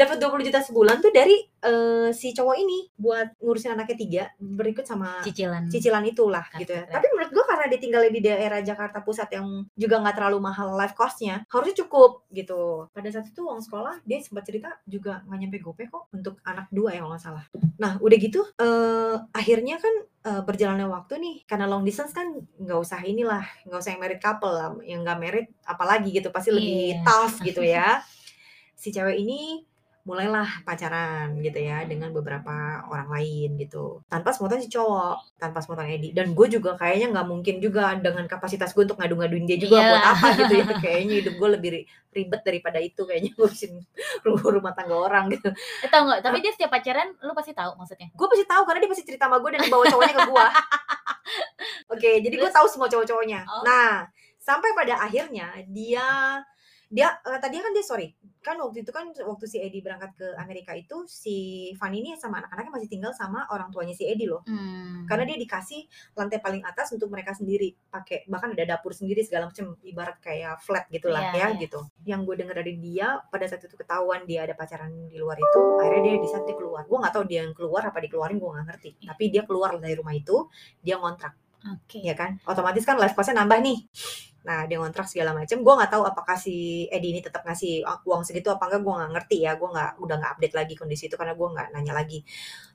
dapat 0.00 0.16
20 0.18 0.48
juta 0.50 0.60
sebulan 0.60 0.96
tuh 0.98 1.12
dari 1.14 1.36
eh, 1.62 2.10
si 2.10 2.32
cowok 2.32 2.56
ini 2.56 2.78
buat 2.96 3.38
ngurusin 3.38 3.76
anaknya 3.76 3.96
tiga 3.96 4.24
berikut 4.40 4.84
sama 4.84 5.20
Cicilan. 5.22 5.68
cicilan 5.68 6.04
itulah 6.04 6.44
Kartu 6.44 6.62
gitu 6.64 6.72
ya. 6.72 6.84
Tapi 6.88 7.06
menurut 7.12 7.30
gue 7.32 7.44
karena 7.44 7.64
dia 7.68 7.80
tinggalnya 7.80 8.12
di 8.12 8.22
daerah 8.22 8.60
Jakarta 8.64 8.98
Pusat 9.04 9.28
yang 9.40 9.46
juga 9.76 10.00
nggak 10.00 10.16
terlalu 10.16 10.38
mahal 10.40 10.72
life 10.74 10.96
costnya, 10.96 11.44
harusnya 11.52 11.84
cukup 11.86 12.24
gitu. 12.32 12.88
Pada 12.92 13.08
saat 13.12 13.28
itu 13.28 13.40
uang 13.44 13.60
sekolah 13.60 13.75
dia 14.02 14.18
sempat 14.18 14.44
cerita 14.44 14.70
juga 14.84 15.20
nggak 15.24 15.38
nyampe 15.38 15.58
gope 15.58 15.84
kok 15.86 16.08
untuk 16.10 16.38
anak 16.42 16.70
dua 16.70 16.94
ya 16.94 17.00
kalau 17.00 17.12
nggak 17.12 17.24
salah. 17.24 17.44
Nah 17.76 17.98
udah 17.98 18.16
gitu 18.16 18.40
eh, 18.56 19.14
akhirnya 19.30 19.76
kan 19.76 19.94
eh, 20.24 20.42
berjalannya 20.42 20.86
waktu 20.86 21.14
nih 21.18 21.36
karena 21.44 21.66
long 21.66 21.82
distance 21.82 22.10
kan 22.10 22.26
nggak 22.56 22.78
usah 22.78 23.00
inilah 23.02 23.44
nggak 23.64 23.78
usah 23.78 23.90
yang 23.92 24.00
married 24.00 24.20
couple 24.20 24.50
lah, 24.50 24.70
yang 24.82 25.02
nggak 25.02 25.18
married 25.18 25.48
apalagi 25.62 26.10
gitu 26.10 26.28
pasti 26.30 26.50
lebih 26.50 26.96
Iya. 26.96 27.02
tough 27.02 27.34
gitu 27.42 27.60
ya. 27.60 27.88
Si 28.76 28.92
cewek 28.92 29.16
ini 29.16 29.64
mulailah 30.06 30.62
pacaran 30.62 31.34
gitu 31.42 31.58
ya 31.58 31.82
dengan 31.82 32.14
beberapa 32.14 32.54
orang 32.86 33.10
lain 33.10 33.58
gitu. 33.58 34.06
Tanpa 34.06 34.30
semutan 34.30 34.62
si 34.62 34.70
cowok 34.70 35.34
tanpa 35.36 35.58
semutan 35.58 35.90
Edi. 35.90 36.14
Dan 36.14 36.30
gue 36.30 36.46
juga 36.46 36.78
kayaknya 36.78 37.10
nggak 37.10 37.26
mungkin 37.26 37.58
juga 37.58 37.90
dengan 37.98 38.24
kapasitas 38.24 38.70
gue 38.70 38.86
untuk 38.86 38.96
ngadu-ngaduin 38.96 39.42
dia 39.44 39.58
juga 39.58 39.82
buat 39.82 39.98
Iyalah. 39.98 40.14
apa 40.14 40.26
gitu 40.38 40.54
ya. 40.54 40.66
Kayaknya 40.86 41.14
hidup 41.20 41.34
gue 41.34 41.48
lebih 41.58 41.70
ri- 41.74 41.86
ribet 42.14 42.40
daripada 42.46 42.78
itu 42.78 43.02
kayaknya. 43.02 43.34
Ngurusin 43.34 43.72
rumah, 44.22 44.50
rumah 44.54 44.72
tangga 44.72 44.94
orang 44.94 45.26
gitu. 45.28 45.50
Eh, 45.82 45.90
tau 45.90 46.06
nggak? 46.06 46.22
Tapi 46.22 46.38
dia 46.38 46.52
setiap 46.54 46.70
pacaran 46.70 47.10
lu 47.18 47.34
pasti 47.34 47.50
tahu 47.50 47.74
maksudnya. 47.74 48.06
gue 48.14 48.26
pasti 48.30 48.44
tahu 48.46 48.62
karena 48.62 48.78
dia 48.80 48.90
pasti 48.94 49.04
cerita 49.04 49.26
sama 49.26 49.42
gue 49.42 49.50
dan 49.52 49.66
bawa 49.66 49.84
cowoknya 49.84 50.14
ke 50.14 50.22
gue 50.24 50.46
oke 51.92 52.10
jadi 52.22 52.34
gue 52.34 52.50
tahu 52.50 52.66
semua 52.70 52.86
cowok-cowoknya. 52.86 53.40
Oh. 53.44 53.62
nah 53.66 54.06
sampai 54.38 54.70
pada 54.78 55.02
akhirnya 55.02 55.50
dia 55.66 56.06
dia 56.86 57.10
eh, 57.18 57.38
tadinya 57.38 57.66
kan 57.66 57.74
dia 57.74 57.82
sorry 57.82 58.08
kan 58.38 58.54
waktu 58.56 58.80
itu 58.80 58.94
kan 58.94 59.10
waktu 59.10 59.44
si 59.44 59.58
Edi 59.58 59.82
berangkat 59.82 60.14
ke 60.14 60.26
Amerika 60.36 60.70
itu 60.70 61.02
si 61.04 61.36
Fanny 61.74 61.98
ini 61.98 62.14
sama 62.14 62.38
anak-anaknya 62.38 62.72
masih 62.72 62.86
tinggal 62.88 63.10
sama 63.10 63.42
orang 63.50 63.68
tuanya 63.68 63.90
si 63.90 64.06
Edi 64.06 64.22
loh 64.22 64.46
Hmm. 64.46 65.02
karena 65.04 65.26
dia 65.26 65.34
dikasih 65.36 65.82
lantai 66.14 66.38
paling 66.38 66.62
atas 66.62 66.90
untuk 66.90 67.10
mereka 67.10 67.30
sendiri 67.30 67.74
pakai 67.86 68.22
bahkan 68.26 68.54
ada 68.54 68.62
dapur 68.68 68.90
sendiri 68.90 69.20
segala 69.20 69.50
macam 69.50 69.74
ibarat 69.82 70.16
kayak 70.20 70.58
flat 70.58 70.86
gitulah 70.86 71.18
Iya, 71.26 71.34
ya 71.34 71.46
iya. 71.50 71.58
gitu 71.58 71.80
yang 72.04 72.22
gue 72.22 72.34
dengar 72.36 72.54
dari 72.54 72.78
dia 72.78 73.18
pada 73.24 73.44
saat 73.44 73.60
itu 73.60 73.74
ketahuan 73.74 74.22
dia 74.22 74.42
ada 74.42 74.54
pacaran 74.54 74.94
di 75.06 75.16
luar 75.16 75.34
itu 75.36 75.60
akhirnya 75.76 76.02
dia 76.04 76.14
di 76.16 76.28
saat 76.28 76.44
dia 76.44 76.54
keluar 76.54 76.86
gue 76.86 76.94
nggak 76.96 77.12
tahu 77.12 77.24
dia 77.24 77.42
yang 77.42 77.52
keluar 77.52 77.82
apa 77.82 77.98
dikeluarin 77.98 78.38
gue 78.38 78.46
nggak 78.48 78.66
ngerti 78.68 78.90
Iya. 78.96 79.06
tapi 79.10 79.24
dia 79.28 79.42
keluar 79.42 79.74
dari 79.74 79.94
rumah 79.94 80.14
itu 80.14 80.46
dia 80.78 80.96
ngontrak 80.96 81.34
Oke. 81.66 81.98
ya 81.98 82.14
kan 82.14 82.38
otomatis 82.44 82.86
kan 82.86 82.94
life 82.94 83.10
costnya 83.12 83.42
nambah 83.42 83.58
nih 83.58 83.78
nah 84.46 84.62
dia 84.62 84.78
ngontrak 84.78 85.10
segala 85.10 85.34
macam 85.34 85.58
gue 85.58 85.74
nggak 85.74 85.90
tahu 85.90 86.06
apakah 86.06 86.38
si 86.38 86.86
Edi 86.86 87.10
ini 87.10 87.18
tetap 87.18 87.42
ngasih 87.42 87.82
uang 88.06 88.22
segitu 88.22 88.54
apa 88.54 88.70
enggak 88.70 88.86
gue 88.86 88.94
nggak 88.94 89.10
ngerti 89.18 89.36
ya 89.42 89.58
gue 89.58 89.66
nggak 89.66 89.90
udah 89.98 90.16
nggak 90.22 90.32
update 90.38 90.54
lagi 90.54 90.74
kondisi 90.78 91.10
itu 91.10 91.18
karena 91.18 91.34
gue 91.34 91.48
nggak 91.50 91.68
nanya 91.74 91.90
lagi. 91.98 92.22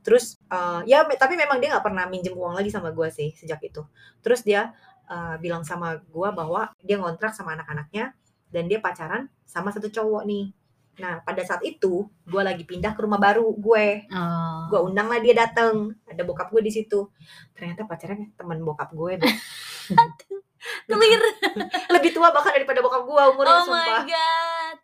Terus 0.03 0.35
eh, 0.51 0.83
ya 0.83 1.07
tapi 1.15 1.39
memang 1.39 1.63
dia 1.63 1.71
nggak 1.71 1.85
pernah 1.87 2.11
minjem 2.11 2.35
uang 2.35 2.59
lagi 2.59 2.67
sama 2.67 2.91
gue 2.91 3.07
sih 3.07 3.31
sejak 3.39 3.63
itu. 3.63 3.87
Terus 4.19 4.43
dia 4.43 4.75
eh, 5.07 5.35
bilang 5.39 5.63
sama 5.63 5.95
gue 5.95 6.29
bahwa 6.35 6.75
dia 6.83 6.99
ngontrak 6.99 7.31
sama 7.31 7.55
anak-anaknya 7.55 8.19
dan 8.51 8.67
dia 8.67 8.83
pacaran 8.83 9.31
sama 9.47 9.71
satu 9.71 9.87
cowok 9.87 10.27
nih. 10.27 10.51
Nah 10.99 11.23
pada 11.23 11.39
saat 11.47 11.63
itu 11.63 12.03
gue 12.27 12.41
lagi 12.43 12.67
pindah 12.67 12.91
ke 12.91 12.99
rumah 12.99 13.15
baru 13.15 13.47
gue. 13.55 14.11
Oh. 14.11 14.67
gue 14.67 14.79
undang 14.91 15.07
lah 15.07 15.23
dia 15.23 15.35
datang 15.39 15.95
ada 16.03 16.19
bokap 16.27 16.51
gue 16.51 16.67
di 16.67 16.71
situ. 16.75 17.07
Ternyata 17.55 17.87
pacarnya 17.87 18.27
teman 18.35 18.59
bokap 18.59 18.91
gue. 18.91 19.23
Clear. 20.85 21.21
lebih 21.95 22.11
tua 22.11 22.29
bahkan 22.29 22.53
daripada 22.53 22.79
bokap 22.79 23.03
gue 23.03 23.23
umurnya 23.29 23.53
Oh 23.55 23.63
my 23.63 23.67
sumpah 23.67 24.03
god. 24.05 24.77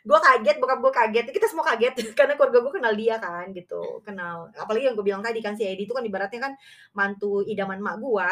gue 0.00 0.18
kaget 0.20 0.56
bokap 0.56 0.78
gue 0.78 0.92
kaget. 0.92 1.26
Kita 1.28 1.46
semua 1.46 1.66
kaget 1.66 1.94
karena 2.18 2.32
keluarga 2.32 2.58
gue 2.60 2.72
kenal 2.72 2.92
dia 2.92 3.16
kan 3.16 3.50
gitu. 3.50 4.00
Kenal. 4.00 4.48
Apalagi 4.54 4.86
yang 4.86 4.94
gue 4.94 5.02
bilang 5.02 5.20
tadi 5.20 5.38
kan 5.38 5.52
si 5.52 5.64
Edi 5.64 5.82
itu 5.82 5.92
kan 5.92 6.00
ibaratnya 6.00 6.40
kan 6.40 6.52
mantu 6.92 7.42
idaman 7.42 7.78
mak 7.78 7.98
gue 7.98 8.28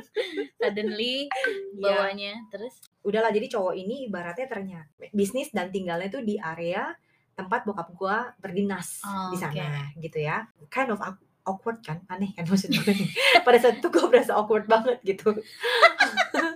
suddenly 0.58 1.28
Iya. 1.74 1.82
bawahnya 1.82 2.32
terus? 2.48 2.74
Udahlah 3.02 3.30
jadi 3.30 3.46
cowok 3.48 3.74
ini 3.74 4.06
ibaratnya 4.06 4.46
ternyata 4.46 4.88
bisnis 5.10 5.50
dan 5.50 5.68
tinggalnya 5.68 6.08
tuh 6.08 6.22
di 6.22 6.36
area 6.36 6.90
tempat 7.32 7.62
bokap 7.62 7.92
gue 7.92 8.16
berdinas 8.40 9.04
Oh, 9.04 9.28
di 9.28 9.36
sana 9.36 9.92
gitu 9.94 10.18
ya. 10.18 10.40
Kind 10.66 10.88
of 10.88 10.98
awk- 10.98 11.20
awkward 11.46 11.80
kan? 11.80 12.02
Aneh 12.10 12.34
kan 12.34 12.44
maksud 12.44 12.74
gue 12.74 12.94
pada 13.46 13.58
saat 13.62 13.78
itu 13.78 13.88
gue 13.88 14.06
berasa 14.10 14.34
awkward 14.34 14.66
banget 14.66 14.98
gitu 15.06 15.32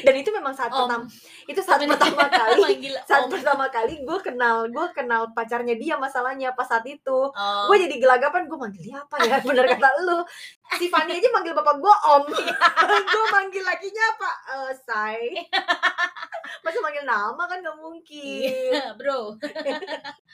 dan 0.00 0.14
itu 0.14 0.28
memang 0.28 0.50
saat 0.50 0.68
Om. 0.68 0.78
pertama 0.80 1.04
itu 1.44 1.60
saat 1.60 1.78
Sebenarnya 1.78 1.94
pertama 2.10 2.24
kali 2.40 2.74
saat 3.00 3.22
om. 3.22 3.30
pertama 3.30 3.64
kali 3.68 3.94
gue 4.00 4.18
kenal 4.20 4.56
gue 4.66 4.86
kenal 4.92 5.22
pacarnya 5.30 5.74
dia 5.74 5.94
masalahnya 5.96 6.50
pas 6.50 6.64
saat 6.64 6.82
itu 6.84 7.18
Oh. 7.32 7.66
gue 7.66 7.76
jadi 7.80 7.96
gelagapan 7.96 8.44
gue 8.44 8.56
manggil 8.56 8.82
dia 8.82 8.98
apa 8.98 9.16
ya 9.20 9.38
bener 9.40 9.64
kata 9.68 9.88
lu 10.02 10.18
si 10.74 10.86
Fanny 10.86 11.14
aja 11.14 11.28
manggil 11.30 11.52
bapak 11.52 11.76
gue 11.76 11.94
om 12.10 12.24
gue 13.12 13.24
manggil 13.30 13.62
lakinya 13.62 14.04
apa 14.10 14.30
Eh, 14.44 14.72
say 14.76 15.20
masa 16.60 16.78
manggil 16.78 17.04
nama 17.04 17.42
kan 17.42 17.58
gak 17.58 17.76
mungkin 17.76 18.42
Iya, 18.68 18.92
bro. 18.92 19.38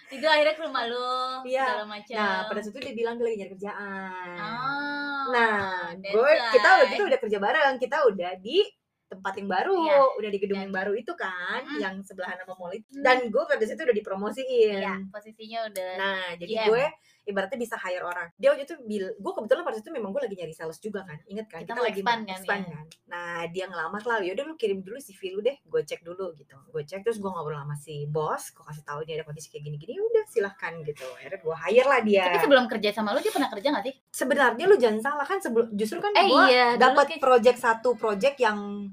itu 0.09 0.25
akhirnya 0.25 0.53
ke 0.53 0.63
rumah 0.63 0.85
lu 0.85 1.45
Iya. 1.45 1.65
segala 1.69 1.87
macam. 1.87 2.17
nah 2.17 2.37
pada 2.45 2.59
saat 2.59 2.73
itu 2.73 2.81
dia 2.83 2.95
bilang 2.95 3.15
dia 3.15 3.25
lagi 3.25 3.37
nyari 3.39 3.53
kerjaan 3.53 4.37
Ah, 4.39 5.23
nah 5.29 5.59
gue 5.95 6.31
kita 6.51 6.69
udah 6.75 6.87
kita 6.89 7.03
udah 7.05 7.19
kerja 7.19 7.39
bareng 7.39 7.75
kita 7.77 7.97
udah 8.07 8.33
di 8.39 8.65
tempat 9.09 9.33
yang 9.35 9.49
baru 9.49 9.73
Iya. 9.75 9.99
udah 10.15 10.31
di 10.31 10.39
gedung 10.39 10.59
Dan- 10.59 10.65
yang 10.65 10.75
baru 10.77 10.93
itu 10.93 11.13
kan 11.15 11.61
Mm-mm. 11.63 11.81
yang 11.81 11.95
sebelahan 12.03 12.37
sama 12.37 12.55
mall 12.55 12.71
itu 12.71 12.85
Hmm. 12.91 13.03
dan 13.03 13.19
gue 13.25 13.43
pada 13.43 13.65
situ 13.65 13.81
udah 13.81 13.97
dipromosiin 13.97 14.79
Iya, 14.79 14.95
posisinya 15.09 15.61
udah 15.67 15.93
Nah, 15.97 16.25
jadi 16.37 16.55
gue 16.63 16.85
ibaratnya 17.29 17.61
bisa 17.61 17.77
hire 17.77 18.01
orang. 18.01 18.33
Dia 18.35 18.51
waktu 18.51 18.65
itu 18.65 18.75
bil, 18.81 19.13
gue 19.13 19.33
kebetulan 19.37 19.61
pada 19.61 19.77
itu 19.77 19.91
memang 19.93 20.11
gue 20.11 20.23
lagi 20.25 20.35
nyari 20.35 20.51
sales 20.51 20.81
juga 20.81 21.05
kan. 21.05 21.21
Ingat 21.29 21.47
kan? 21.47 21.61
Kita 21.61 21.77
mau 21.77 21.85
lagi 21.85 22.01
expand 22.01 22.21
kan, 22.25 22.33
expand 22.35 22.63
ya. 22.65 22.73
kan. 22.73 22.85
Nah, 23.07 23.41
dia 23.53 23.65
ngelamar 23.69 24.03
lah. 24.03 24.19
Yaudah 24.25 24.45
lu 24.45 24.55
kirim 24.57 24.81
dulu 24.81 24.97
CV 24.97 25.21
lu 25.31 25.41
deh. 25.41 25.57
Gue 25.63 25.85
cek 25.85 26.01
dulu 26.01 26.33
gitu. 26.35 26.57
Gue 26.73 26.83
cek 26.83 27.05
terus 27.05 27.21
gue 27.21 27.29
ngobrol 27.29 27.61
sama 27.61 27.77
si 27.77 28.09
bos. 28.09 28.49
Gue 28.51 28.65
kasih 28.65 28.83
tahu 28.83 29.05
dia 29.05 29.21
ada 29.21 29.29
kondisi 29.29 29.53
kayak 29.53 29.69
gini-gini. 29.69 30.01
Udah 30.01 30.25
silahkan 30.27 30.73
gitu. 30.83 31.05
Akhirnya 31.15 31.39
gue 31.39 31.55
hire 31.69 31.87
lah 31.87 32.01
dia. 32.01 32.25
Tapi 32.27 32.39
sebelum 32.41 32.65
kerja 32.67 32.89
sama 32.91 33.13
lu 33.13 33.21
dia 33.21 33.31
pernah 33.31 33.51
kerja 33.53 33.69
gak 33.71 33.85
sih? 33.85 33.95
Sebenarnya 34.09 34.65
lu 34.65 34.77
jangan 34.81 35.01
salah 35.05 35.27
kan 35.29 35.39
sebelum 35.39 35.69
justru 35.77 36.01
kan 36.01 36.17
Eh, 36.17 36.25
gue 36.25 36.45
iya, 36.49 36.67
dapat 36.75 37.05
kayak- 37.07 37.21
project 37.21 37.59
satu 37.61 37.93
project 37.95 38.41
yang 38.41 38.89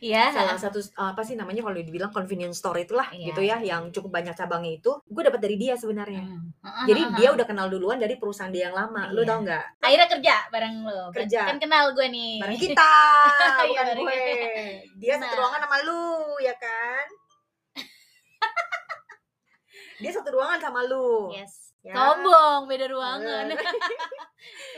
Iya. 0.00 0.32
salah 0.32 0.56
satu 0.56 0.78
apa 0.96 1.20
sih 1.20 1.34
namanya 1.34 1.60
kalau 1.60 1.76
dibilang 1.76 2.08
convenience 2.08 2.58
store 2.58 2.80
itulah 2.80 3.06
Iya. 3.12 3.24
gitu 3.28 3.40
ya 3.40 3.56
yang 3.60 3.90
cukup 3.90 4.08
banyak 4.10 4.32
cabangnya 4.32 4.70
itu 4.74 4.90
gue 5.04 5.22
dapat 5.22 5.38
dari 5.38 5.54
dia 5.56 5.74
sebenarnya 5.74 6.24
Hmm. 6.24 6.50
jadi 6.88 7.00
dia 7.14 7.28
udah 7.30 7.44
kenal 7.44 7.66
duluan 7.68 7.96
dari 7.96 8.16
perusahaan 8.16 8.48
dia 8.48 8.68
yang 8.68 8.74
lama. 8.74 9.10
Lu 9.12 9.20
Iya. 9.20 9.28
tau 9.28 9.38
nggak? 9.42 9.64
akhirnya 9.78 10.06
kerja 10.08 10.34
bareng 10.48 10.74
lu. 10.82 11.00
Kerja. 11.12 11.40
Kan 11.46 11.56
kenal 11.58 11.84
gue 11.92 12.06
nih. 12.08 12.34
Bareng 12.40 12.58
kita, 12.64 12.92
Iya, 13.62 13.68
bukan 13.68 13.86
gue. 14.00 14.16
Dia 14.96 15.12
satu 15.16 15.28
Nah. 15.28 15.36
ruangan 15.38 15.60
sama 15.62 15.76
lu, 15.84 16.02
ya 16.40 16.54
kan? 16.56 17.06
dia 19.96 20.10
satu 20.10 20.28
ruangan 20.30 20.58
sama 20.58 20.80
lu. 20.84 21.30
Yes. 21.32 21.72
Ya. 21.80 21.94
Sombong, 21.94 22.66
beda 22.66 22.86
ruangan. 22.88 23.44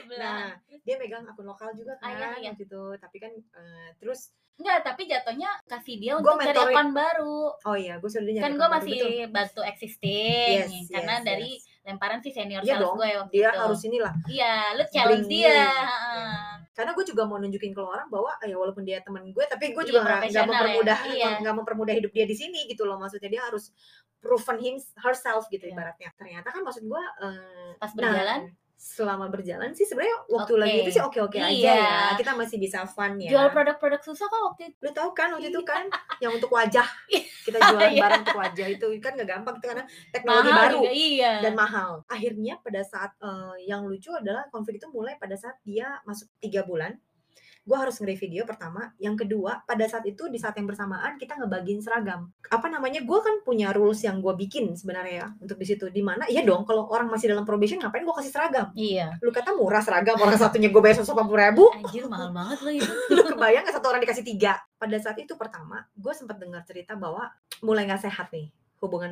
Nah, 0.09 0.57
dia 0.83 0.97
megang 0.97 1.23
akun 1.23 1.45
lokal 1.45 1.69
juga 1.73 1.93
Ah, 2.00 2.00
kan 2.00 2.40
iya, 2.40 2.40
iya. 2.40 2.49
waktu 2.50 2.64
itu. 2.64 2.83
Tapi 2.97 3.17
kan 3.19 3.33
eh, 3.33 3.88
terus 3.97 4.33
Enggak, 4.59 4.79
tapi 4.83 5.07
jatuhnya 5.07 5.47
kasih 5.65 5.97
dia 5.97 6.12
untuk 6.15 6.35
cari 6.35 6.50
mentoring- 6.50 6.75
akun 6.75 6.91
baru. 6.91 7.38
oh 7.57 7.77
iya, 7.77 7.95
gue 7.97 8.11
sudah 8.11 8.27
Kan 8.37 8.53
gue 8.53 8.69
masih 8.69 8.93
betul. 8.93 9.31
bantu 9.31 9.61
existing 9.62 10.59
Yes, 10.61 10.91
karena 10.91 11.15
yes, 11.15 11.25
dari 11.25 11.50
yes. 11.55 11.62
lemparan 11.85 12.19
si 12.19 12.29
senior 12.29 12.61
Iya 12.61 12.75
sales 12.75 12.83
dong, 12.83 12.97
gue 12.97 13.09
waktu 13.15 13.33
dia 13.33 13.49
itu. 13.49 13.59
harus 13.61 13.81
inilah. 13.81 14.12
Iya, 14.27 14.53
lu 14.75 14.85
challenge 14.88 15.27
dia. 15.27 15.62
heeh. 15.62 16.35
Karena 16.69 16.91
gue 16.93 17.05
juga 17.05 17.23
mau 17.25 17.38
nunjukin 17.38 17.71
ke 17.71 17.79
orang 17.81 18.07
bahwa 18.07 18.35
ya 18.41 18.55
walaupun 18.55 18.83
dia 18.83 18.99
teman 19.00 19.23
gue, 19.25 19.45
tapi 19.47 19.71
gue 19.71 19.79
Iya, 19.79 19.88
juga 19.88 19.99
nggak 20.00 20.11
profesional 20.17 20.43
ya. 20.43 20.50
mempermudah 20.53 20.99
Iya. 21.09 21.31
nggak 21.38 21.55
mempermudah 21.57 21.95
hidup 21.95 22.12
dia 22.12 22.23
di 22.25 22.35
sini 22.35 22.61
gitu 22.67 22.83
loh. 22.83 22.97
Maksudnya 22.97 23.31
dia 23.31 23.43
harus 23.43 23.71
proven 24.19 24.59
him 24.59 24.75
herself 24.99 25.47
gitu 25.49 25.65
Iya. 25.65 25.73
ibaratnya. 25.73 26.11
Ternyata 26.15 26.50
kan 26.50 26.62
maksud 26.62 26.83
gue 26.83 27.03
eh, 27.23 27.71
Pas 27.77 27.91
Nah, 27.91 28.11
berjalan, 28.11 28.41
selama 28.78 29.26
berjalan 29.26 29.75
sih 29.75 29.82
sebenarnya 29.82 30.23
waktu 30.30 30.54
Oke. 30.54 30.62
lagi 30.62 30.76
itu 30.87 30.90
sih 30.94 31.02
oke-oke 31.02 31.35
aja 31.35 31.50
Iya. 31.50 31.75
ya. 31.82 31.99
Kita 32.14 32.38
masih 32.38 32.62
bisa 32.62 32.87
fun 32.87 33.18
ya. 33.18 33.26
jual 33.35 33.50
produk-produk 33.50 33.99
susah 33.99 34.30
kok 34.30 34.42
waktu 34.54 34.70
itu. 34.70 34.76
Lu 34.87 34.90
tahu 34.94 35.11
kan 35.12 35.35
waktu 35.35 35.50
itu 35.50 35.61
kan 35.66 35.90
yang 36.23 36.30
untuk 36.30 36.47
wajah. 36.49 36.87
Kita 37.42 37.58
jualan 37.58 37.90
Iya. 37.90 37.99
barang 37.99 38.20
untuk 38.23 38.38
wajah 38.38 38.66
itu 38.70 38.87
kan 39.02 39.18
nggak 39.18 39.28
gampang 39.28 39.54
itu 39.58 39.66
karena 39.66 39.85
teknologi 40.14 40.49
Mahal 40.49 40.61
baru 40.62 40.78
juga, 40.78 40.90
iya. 40.94 41.32
dan 41.42 41.52
mahal. 41.58 41.90
Akhirnya 42.06 42.54
pada 42.62 42.80
saat 42.87 43.11
eh, 43.18 43.54
yang 43.66 43.82
lucu 43.82 44.14
adalah 44.14 44.47
konflik 44.54 44.78
itu 44.78 44.87
mulai 44.94 45.18
pada 45.18 45.35
saat 45.35 45.58
dia 45.66 45.99
masuk 46.06 46.30
tiga 46.38 46.62
bulan. 46.62 46.94
Gue 47.69 47.77
harus 47.77 48.01
nge 48.01 48.17
video 48.17 48.49
pertama. 48.49 48.97
Yang 48.97 49.29
kedua, 49.29 49.61
pada 49.69 49.85
saat 49.85 50.09
itu 50.09 50.25
di 50.33 50.41
saat 50.41 50.57
yang 50.57 50.65
bersamaan 50.65 51.21
kita 51.21 51.37
ngebagiin 51.37 51.85
seragam. 51.85 52.33
Apa 52.49 52.73
namanya? 52.73 53.05
Gue 53.05 53.21
kan 53.21 53.45
punya 53.45 53.77
rules 53.77 54.01
yang 54.01 54.25
gue 54.25 54.33
bikin 54.33 54.73
sebenarnya 54.73 55.15
ya 55.21 55.27
untuk 55.37 55.61
di 55.61 55.69
situ. 55.69 55.93
Di 55.93 56.01
mana? 56.01 56.25
Iya 56.25 56.49
dong. 56.49 56.65
Kalau 56.65 56.89
orang 56.89 57.13
masih 57.13 57.29
dalam 57.29 57.45
probation, 57.45 57.77
ngapain 57.77 58.09
gue 58.09 58.17
kasih 58.25 58.33
seragam? 58.33 58.73
Iya. 58.73 59.21
Lu 59.21 59.29
kata 59.29 59.53
murah 59.53 59.85
seragam. 59.85 60.17
Orang 60.17 60.41
satunya 60.41 60.73
gue 60.73 60.81
bayar 60.81 60.97
seratus 60.97 61.13
ribu. 61.13 61.69
Anjir 61.77 62.09
mahal 62.09 62.33
banget 62.33 62.59
loh 62.65 62.73
itu. 62.73 62.93
Lu 63.13 63.23
kebayang 63.37 63.69
nggak 63.69 63.77
satu 63.77 63.87
orang 63.93 64.01
dikasih 64.01 64.25
tiga? 64.25 64.57
Pada 64.81 64.97
saat 64.97 65.21
itu 65.21 65.37
pertama, 65.37 65.85
gue 65.93 66.13
sempat 66.17 66.41
dengar 66.41 66.65
cerita 66.65 66.97
bahwa 66.97 67.29
mulai 67.61 67.85
nggak 67.85 68.09
sehat 68.09 68.33
nih 68.33 68.49
hubungan 68.79 69.11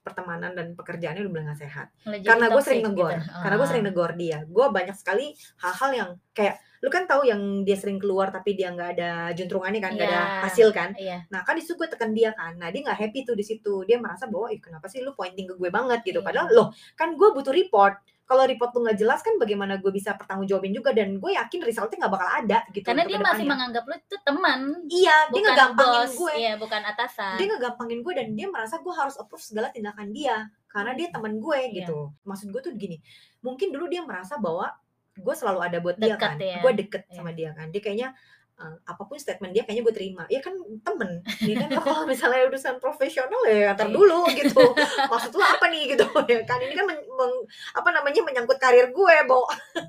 pertemanan 0.00 0.56
dan 0.56 0.72
pekerjaannya 0.72 1.28
udah 1.28 1.32
mulai 1.32 1.44
nggak 1.52 1.60
sehat 1.60 1.92
Mulai 2.08 2.24
karena 2.24 2.46
gue 2.48 2.62
sering 2.64 2.82
negor 2.88 3.12
gitu. 3.12 3.28
karena 3.36 3.54
gue 3.60 3.66
Ah. 3.66 3.70
sering 3.70 3.84
negor 3.84 4.10
dia 4.16 4.38
gue 4.48 4.66
banyak 4.72 4.96
sekali 4.96 5.26
hal-hal 5.60 5.90
yang 5.92 6.10
kayak 6.32 6.56
lu 6.84 6.92
kan 6.92 7.04
tahu 7.04 7.24
yang 7.24 7.40
dia 7.62 7.74
sering 7.74 7.96
keluar 7.96 8.28
tapi 8.28 8.52
dia 8.52 8.68
nggak 8.68 8.90
ada 8.94 9.10
juntrungannya 9.32 9.80
kan 9.80 9.92
nggak 9.92 10.04
ada 10.04 10.20
Iya. 10.20 10.40
hasil 10.44 10.68
kan 10.70 10.90
Iya. 10.94 11.24
nah 11.26 11.40
kan 11.40 11.56
di 11.56 11.64
situ 11.64 11.74
gue 11.74 11.88
tekan 11.88 12.12
dia 12.12 12.30
kan 12.30 12.52
nah 12.54 12.68
dia 12.68 12.84
nggak 12.84 12.98
happy 12.98 13.24
tuh 13.24 13.32
di 13.32 13.42
situ 13.42 13.82
dia 13.82 13.96
merasa 13.96 14.26
bahwa 14.26 14.48
ih 14.48 14.58
kenapa 14.58 14.84
sih 14.84 15.00
lu 15.00 15.12
pointing 15.12 15.46
ke 15.46 15.54
gue 15.54 15.70
banget 15.70 16.04
gitu 16.04 16.20
Iya. 16.20 16.26
padahal 16.26 16.46
loh 16.50 16.68
kan 16.92 17.12
gue 17.12 17.28
butuh 17.30 17.50
report 17.50 17.96
kalau 18.24 18.44
report 18.44 18.72
lu 18.72 18.84
nggak 18.84 18.98
jelas 18.98 19.20
kan 19.20 19.36
bagaimana 19.36 19.76
gue 19.76 19.88
bisa 19.90 20.12
pertanggung 20.12 20.44
jawabin 20.46 20.72
juga 20.72 20.92
dan 20.92 21.12
gue 21.14 21.30
yakin 21.30 21.60
resultnya 21.62 21.98
nggak 22.00 22.12
bakal 22.12 22.28
ada 22.30 22.58
gitu 22.70 22.84
Karena 22.84 23.02
dia 23.02 23.18
masih 23.18 23.44
menganggap 23.44 23.84
lu 23.84 23.94
itu 23.94 24.16
teman, 24.18 24.60
iya 24.86 25.16
dia 25.24 25.32
bukan 25.34 25.44
ngegampangin 25.46 26.00
bos. 26.00 26.12
gue 26.14 26.32
Iya, 26.34 26.52
bukan 26.56 26.82
atasan. 26.82 27.36
dia 27.36 27.46
ngegampangin 27.46 27.98
gue 28.00 28.12
dan 28.14 28.28
dia 28.30 28.46
merasa 28.46 28.74
gue 28.76 28.92
harus 28.92 29.16
approve 29.16 29.40
segala 29.42 29.68
tindakan 29.68 30.08
dia 30.10 30.36
karena 30.66 30.92
dia 30.92 31.08
teman 31.08 31.36
gue 31.36 31.58
Iya. 31.64 31.74
gitu 31.80 32.12
maksud 32.22 32.48
gue 32.48 32.60
tuh 32.60 32.72
gini 32.74 32.96
mungkin 33.40 33.68
dulu 33.70 33.86
dia 33.86 34.00
merasa 34.00 34.36
bahwa 34.36 34.72
gue 35.16 35.34
selalu 35.34 35.60
ada 35.62 35.78
buat 35.78 35.94
dia 35.94 36.14
Deket 36.14 36.20
kan 36.20 36.36
ya. 36.36 36.58
gue 36.58 36.72
deket 36.76 37.02
Iya. 37.04 37.14
sama 37.14 37.30
dia 37.30 37.50
kan 37.50 37.66
dia 37.68 37.78
kayaknya 37.78 38.08
eh, 38.54 38.76
apa 38.84 39.02
pun 39.02 39.14
statement 39.14 39.50
dia 39.50 39.62
kayaknya 39.62 39.82
gue 39.82 39.94
terima 39.94 40.22
ya 40.28 40.38
kan 40.38 40.54
temen 40.80 41.10
dia 41.40 41.54
kan 41.56 41.70
kalau 41.82 42.02
misalnya 42.04 42.46
urusan 42.46 42.78
profesional 42.78 43.42
ya 43.44 43.70
antar 43.70 43.86
Iya. 43.86 43.94
dulu 43.94 44.20
gitu 44.28 44.62
maksud 45.04 45.30
lu 45.30 45.42
apa 45.42 45.66
nih 45.68 45.90
gitu 45.90 46.06
ya 46.30 46.38
kan 46.42 46.58
ini 46.58 46.70
kan 46.72 46.82
men- 46.84 47.02
meng- 47.04 47.46
apa 47.72 47.88
namanya 47.90 48.20
menyangkut 48.22 48.54
karir 48.56 48.90
gue 48.90 49.16
bo 49.24 49.42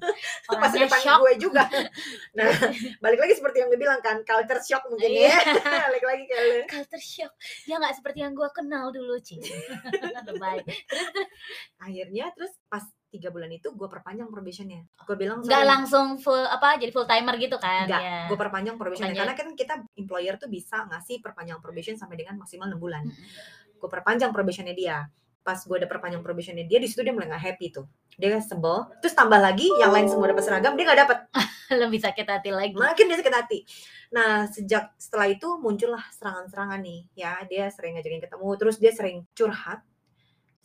masa 0.61 0.77
depan 0.77 0.97
shock. 0.99 1.19
gue 1.21 1.33
juga 1.39 1.65
nah 2.33 2.49
balik 2.99 3.19
lagi 3.19 3.33
seperti 3.33 3.57
yang 3.59 3.69
gue 3.69 3.77
bilang 3.77 3.97
kan 3.99 4.21
culture 4.21 4.57
shock 4.59 4.81
mungkin 4.87 5.09
Iya. 5.09 5.29
ya 5.29 5.85
balik 5.85 6.03
lagi 6.03 6.23
ke 6.23 6.35
lu. 6.35 6.57
Culture 6.67 7.01
shock. 7.03 7.33
Dia 7.63 7.77
nggak 7.77 7.95
seperti 7.95 8.19
yang 8.19 8.33
gue 8.33 8.49
kenal 8.51 8.89
dulu, 8.89 9.17
Ci. 9.19 9.37
Lebay. 9.37 10.61
Terus 10.61 11.07
terus 11.07 11.27
akhirnya 11.77 12.25
terus 12.31 12.53
pas 12.65 12.83
tiga 13.15 13.31
bulan 13.31 13.47
itu 13.47 13.71
gue 13.71 13.87
perpanjang 13.87 14.27
probationnya. 14.27 14.83
Gue 15.07 15.15
bilang 15.15 15.39
nggak 15.39 15.55
"Sorry, 15.55 15.71
langsung 15.71 16.19
full 16.19 16.43
apa 16.43 16.75
jadi 16.75 16.91
full 16.91 17.07
timer 17.07 17.39
gitu 17.39 17.55
kan? 17.55 17.87
Nggak, 17.87 18.01
ya. 18.03 18.19
gue 18.27 18.37
perpanjang 18.37 18.75
probationnya. 18.75 19.15
Karena 19.15 19.33
kan 19.39 19.47
kita 19.55 19.73
employer 19.95 20.35
tuh 20.35 20.51
bisa 20.51 20.83
ngasih 20.91 21.23
perpanjang 21.23 21.63
probation 21.63 21.95
sampai 21.95 22.19
dengan 22.19 22.35
maksimal 22.35 22.67
6 22.67 22.75
bulan. 22.75 23.07
Mm-mm. 23.07 23.63
gue 23.75 23.89
perpanjang 23.91 24.35
probationnya 24.35 24.75
dia. 24.75 25.07
Pas 25.45 25.61
gue 25.61 25.77
udah 25.77 25.85
perpanjang 25.85 26.25
probationnya 26.25 26.65
dia 26.65 26.81
di 26.81 26.89
situ 26.89 27.05
dia 27.05 27.13
mulai 27.13 27.31
nggak 27.31 27.43
happy 27.53 27.67
tuh. 27.71 27.85
Dia 28.17 28.39
sebel 28.41 28.89
terus 28.99 29.13
tambah 29.13 29.37
lagi 29.37 29.67
yang 29.77 29.93
lain 29.93 30.09
semua 30.09 30.31
dapat 30.31 30.43
seragam 30.43 30.73
dia 30.75 30.83
nggak 30.89 31.01
dapat 31.05 31.17
Lebih 31.85 31.99
sakit 32.01 32.25
hati 32.29 32.49
lagi. 32.53 32.73
makin 32.77 33.05
dia 33.09 33.17
sakit 33.21 33.35
hati. 33.35 33.59
Nah 34.15 34.49
sejak 34.49 34.93
setelah 34.97 35.29
itu 35.29 35.47
muncullah 35.61 36.01
serangan-serangan 36.17 36.81
nih 36.81 36.99
ya. 37.13 37.39
Dia 37.45 37.69
sering 37.69 37.99
ngajakin 37.99 38.25
ketemu 38.25 38.49
terus 38.57 38.75
dia 38.81 38.91
sering 38.95 39.25
curhat 39.37 39.85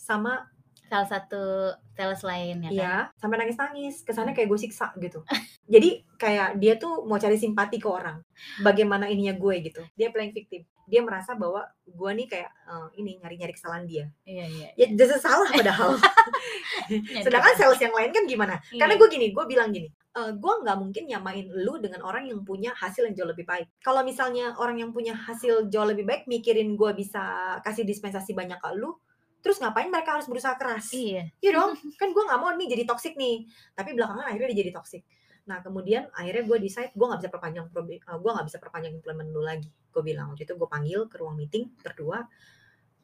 sama 0.00 0.49
Salah 0.91 1.07
satu 1.07 1.71
sales 1.95 2.23
lain 2.27 2.57
ya 2.61 2.69
kan? 2.69 2.75
Iya, 2.75 2.95
sampai 3.15 3.37
nangis-nangis. 3.39 4.03
Kesannya 4.03 4.35
kayak 4.35 4.51
gue 4.51 4.59
siksa 4.59 4.91
gitu. 4.99 5.23
Jadi 5.73 6.03
kayak 6.19 6.59
dia 6.59 6.75
tuh 6.75 7.07
mau 7.07 7.15
cari 7.17 7.39
simpati 7.39 7.79
ke 7.79 7.87
orang. 7.87 8.19
Bagaimana 8.59 9.07
ininya 9.07 9.39
gue 9.39 9.55
gitu. 9.63 9.81
Dia 9.95 10.11
playing 10.11 10.35
victim. 10.35 10.67
Dia 10.91 11.07
merasa 11.07 11.39
bahwa 11.39 11.63
gue 11.87 12.11
nih 12.19 12.27
kayak 12.27 12.51
eh, 12.51 12.89
ini 12.99 13.23
nyari-nyari 13.23 13.55
kesalahan 13.55 13.87
dia. 13.87 14.11
Iya, 14.27 14.45
iya. 14.51 14.69
Ya 14.75 14.87
jasa 14.99 15.23
salah 15.23 15.47
padahal. 15.47 15.95
Sedangkan 17.25 17.55
sales 17.55 17.79
yang 17.79 17.95
lain 17.95 18.11
kan 18.11 18.25
gimana? 18.27 18.55
Karena 18.75 18.95
Iya. 18.95 19.01
gue 19.01 19.09
gini, 19.09 19.27
gue 19.31 19.45
bilang 19.47 19.71
gini. 19.71 19.87
eee, 20.11 20.35
gue 20.43 20.55
nggak 20.67 20.75
mungkin 20.75 21.07
nyamain 21.07 21.47
lu 21.47 21.79
dengan 21.79 22.03
orang 22.03 22.27
yang 22.27 22.43
punya 22.43 22.75
hasil 22.75 23.07
yang 23.07 23.15
jauh 23.15 23.31
lebih 23.31 23.47
baik. 23.47 23.71
Kalau 23.79 24.03
misalnya 24.03 24.59
orang 24.59 24.83
yang 24.83 24.91
punya 24.91 25.15
hasil 25.15 25.71
jauh 25.71 25.87
lebih 25.87 26.03
baik 26.03 26.27
mikirin 26.27 26.75
gue 26.75 26.91
bisa 26.99 27.23
kasih 27.63 27.87
dispensasi 27.87 28.35
banyak 28.35 28.59
ke 28.59 28.75
lu, 28.75 28.91
terus 29.41 29.59
ngapain 29.61 29.89
mereka 29.89 30.17
harus 30.21 30.27
berusaha 30.31 30.55
keras? 30.57 30.93
Iya. 30.93 31.29
Iya 31.41 31.51
dong, 31.57 31.73
kan 32.01 32.09
gue 32.13 32.23
nggak 32.29 32.41
mau 32.41 32.51
nih 32.57 32.69
jadi 32.77 32.85
toxic 32.89 33.15
nih, 33.17 33.45
tapi 33.77 33.93
belakangan 33.97 34.25
akhirnya 34.29 34.49
dia 34.53 34.59
jadi 34.69 34.73
toxic. 34.77 35.03
Nah 35.49 35.59
kemudian 35.65 36.07
akhirnya 36.15 36.45
gue 36.47 36.59
decide 36.63 36.93
gue 36.95 37.07
nggak 37.09 37.21
bisa 37.25 37.31
perpanjang 37.33 37.67
eee, 37.73 38.17
gue 38.21 38.31
nggak 38.37 38.47
bisa 38.47 38.59
perpanjang 38.63 38.93
employment 39.01 39.29
lu 39.33 39.43
lagi, 39.43 39.69
gue 39.69 40.03
bilang. 40.05 40.31
Waktu 40.33 40.45
itu 40.47 40.55
gue 40.55 40.69
panggil 40.69 41.01
ke 41.11 41.17
ruang 41.19 41.37
meeting 41.41 41.73
berdua, 41.83 42.25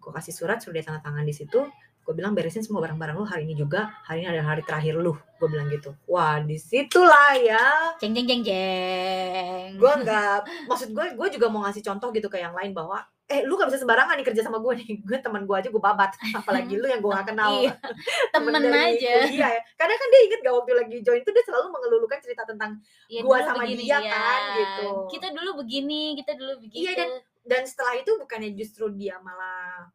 gue 0.00 0.11
kasih 0.12 0.35
surat, 0.37 0.59
suruh 0.62 0.76
dia 0.78 0.85
tanda 0.87 1.00
tangan 1.02 1.25
di 1.26 1.35
situ, 1.35 1.61
gue 2.07 2.14
bilang, 2.14 2.33
"Beresin 2.38 2.62
semua 2.62 2.78
barang-barang 2.87 3.16
lu 3.19 3.26
hari 3.26 3.43
ini 3.50 3.55
juga, 3.59 3.90
hari 4.07 4.23
ini 4.23 4.28
adalah 4.31 4.55
hari 4.55 4.62
terakhir 4.62 4.95
lu," 5.00 5.16
gue 5.40 5.49
bilang 5.50 5.66
gitu. 5.73 5.90
Wah 6.07 6.38
di 6.45 6.55
situlah 6.61 7.35
ya 7.40 7.64
Jeng 7.99 8.14
jeng 8.14 8.26
jeng 8.31 8.43
jeng. 8.47 9.69
gue 9.76 9.93
nggak 10.07 10.69
maksud 10.71 10.88
gue 10.95 11.07
gue 11.19 11.28
juga 11.35 11.47
mau 11.50 11.66
ngasih 11.66 11.83
contoh 11.85 12.09
gitu 12.14 12.28
ke 12.31 12.38
yang 12.40 12.55
lain 12.55 12.73
bahwa 12.76 13.02
eh 13.26 13.42
lu 13.42 13.59
gak 13.59 13.66
bisa 13.66 13.83
sembarangan 13.83 14.14
nih 14.14 14.23
kerja 14.23 14.38
sama 14.40 14.62
gue 14.62 14.73
nih 14.78 15.02
gue 15.02 15.18
teman 15.18 15.42
gue 15.42 15.56
aja 15.56 15.66
gue 15.66 15.83
babat 15.83 16.14
apalagi 16.33 16.78
lu 16.78 16.87
yang 16.87 17.02
gue 17.02 17.11
gak 17.11 17.26
kenal 17.26 17.59
Iya, 17.59 17.75
temen 18.35 18.54
dari 18.54 18.71
aja. 18.71 19.12
kuliah 19.26 19.50
ya 19.50 19.62
karena 19.75 19.95
kan 19.95 20.06
dia 20.09 20.21
inget 20.25 20.40
gak 20.40 20.54
waktu 20.54 20.73
lagi 20.73 20.97
join 21.02 21.21
tuh 21.21 21.35
dia 21.35 21.42
selalu 21.42 21.66
mengelulukan 21.75 22.18
cerita 22.23 22.42
tentang 22.42 22.78
Ya, 23.06 23.23
dulu 23.23 23.35
sama 23.38 23.62
begini, 23.62 23.83
dia 23.83 23.99
iya. 23.99 24.11
kan, 24.11 24.40
gitu. 24.54 24.87
Kita 25.09 25.28
dulu 25.30 25.50
begini, 25.62 26.02
kita 26.14 26.33
dulu 26.35 26.52
begitu. 26.59 26.83
Iya, 26.83 26.92
dan 26.97 27.11
dan 27.42 27.62
setelah 27.62 27.95
itu 27.95 28.11
bukannya 28.14 28.50
justru 28.52 28.90
dia 28.90 29.14
malah 29.18 29.87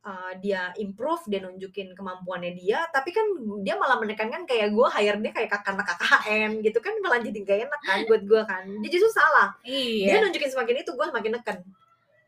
uh, 0.00 0.32
dia 0.38 0.72
improve 0.76 1.24
dia 1.26 1.40
nunjukin 1.40 1.92
kemampuannya 1.92 2.52
dia 2.52 2.84
tapi 2.88 3.10
kan 3.10 3.24
dia 3.60 3.74
malah 3.74 3.96
menekankan 3.96 4.44
kayak 4.44 4.72
gue 4.72 4.86
hire 4.90 5.18
dia 5.18 5.32
kayak 5.32 5.50
kakak 5.50 5.72
anak 5.72 5.88
KKN 5.90 6.50
gitu 6.60 6.78
kan 6.78 6.92
malah 7.00 7.20
jadi 7.20 7.38
gak 7.40 7.58
enak 7.68 7.80
kan 7.82 7.98
buat 8.04 8.22
gue 8.24 8.42
kan 8.44 8.64
dia 8.80 8.90
justru 8.90 9.10
salah 9.10 9.52
dia 9.60 10.16
Iya. 10.16 10.24
nunjukin 10.24 10.48
semakin 10.48 10.76
itu 10.80 10.90
gue 10.92 11.06
semakin 11.08 11.32
neken 11.36 11.58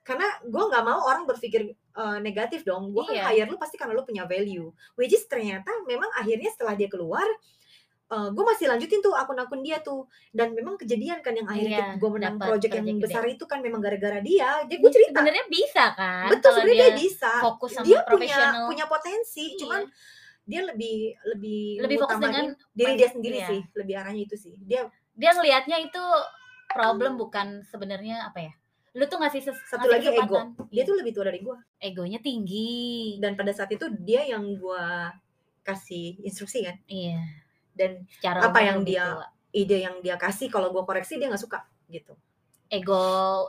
karena 0.07 0.23
gue 0.41 0.63
nggak 0.71 0.85
mau 0.87 1.03
orang 1.03 1.27
berpikir 1.27 1.67
uh, 1.93 2.23
negatif 2.23 2.63
dong 2.63 2.95
gue 2.95 3.03
kan 3.05 3.15
Iya. 3.19 3.25
hire 3.43 3.51
lu 3.51 3.59
pasti 3.59 3.75
karena 3.75 3.93
lu 3.93 4.07
punya 4.07 4.23
value 4.23 4.71
which 4.95 5.11
is 5.11 5.27
ternyata 5.27 5.67
memang 5.83 6.07
akhirnya 6.15 6.47
setelah 6.49 6.73
dia 6.73 6.87
keluar 6.87 7.27
gue 8.07 8.45
masih 8.47 8.71
lanjutin 8.71 9.03
tuh 9.03 9.19
akun-akun 9.19 9.67
dia 9.67 9.83
tuh 9.83 10.07
dan 10.31 10.55
memang 10.55 10.79
kejadian 10.79 11.19
kan 11.19 11.35
yang 11.35 11.43
akhirnya 11.43 11.83
Iya, 11.91 11.99
gue 11.99 12.07
menang 12.07 12.39
project 12.39 12.71
yang 12.71 12.87
gede. 12.87 13.03
besar 13.03 13.27
itu 13.27 13.45
kan 13.51 13.59
memang 13.59 13.83
gara-gara 13.83 14.23
dia 14.23 14.63
jadi 14.63 14.79
gue 14.79 14.93
cerita 14.95 15.19
Sebenarnya 15.19 15.47
bisa 15.51 15.85
kan 15.91 16.29
betul 16.31 16.51
sebenarnya 16.55 16.71
dia, 16.71 16.87
dia 16.87 17.03
bisa 17.03 17.33
fokus 17.43 17.71
sama 17.75 17.83
dia 17.83 17.99
punya 18.07 18.39
punya 18.71 18.87
potensi 18.87 19.45
Iya. 19.51 19.59
cuman 19.59 19.81
dia 20.47 20.63
lebih 20.63 20.97
lebih 21.35 21.63
Lebih 21.83 21.97
fokus 21.99 22.19
dengan 22.23 22.45
diri 22.71 22.93
dia 22.95 23.09
sendiri 23.11 23.39
iya. 23.43 23.49
sih 23.51 23.61
lebih 23.75 23.95
arahnya 23.99 24.23
itu 24.23 24.37
sih 24.39 24.55
dia 24.63 24.87
dia 25.11 25.31
ngelihatnya 25.35 25.77
itu 25.83 26.05
problem 26.71 27.19
bukan 27.27 27.67
sebenarnya 27.67 28.23
apa 28.23 28.39
ya? 28.39 28.53
Lu 28.97 29.05
tuh 29.05 29.19
ngasih 29.19 29.41
ses- 29.43 29.61
Satu 29.67 29.85
ngasih 29.85 29.93
lagi 29.93 30.07
ego. 30.09 30.17
kesempatan. 30.33 30.47
dia 30.67 30.75
Iya. 30.75 30.85
tuh 30.85 30.95
lebih 30.97 31.13
tua 31.13 31.25
dari 31.25 31.39
gue 31.39 31.57
egonya 31.79 32.19
tinggi. 32.19 32.75
dan 33.17 33.33
pada 33.33 33.53
saat 33.53 33.69
itu 33.69 33.85
dia 33.99 34.25
yang 34.25 34.57
gue 34.57 34.85
kasih 35.63 36.17
instruksi 36.21 36.63
kan 36.63 36.77
Iya, 36.87 37.21
dan 37.73 37.91
secara 38.09 38.39
Apa 38.43 38.63
yang 38.63 38.81
dia- 38.83 39.15
tua. 39.15 39.27
ide 39.53 39.77
yang 39.81 39.99
dia 39.99 40.17
kasih 40.17 40.47
kalau 40.47 40.71
gue 40.71 40.81
koreksi 40.81 41.17
dia 41.17 41.27
nggak 41.27 41.41
suka 41.41 41.61
gitu 41.87 42.13
ego 42.67 42.99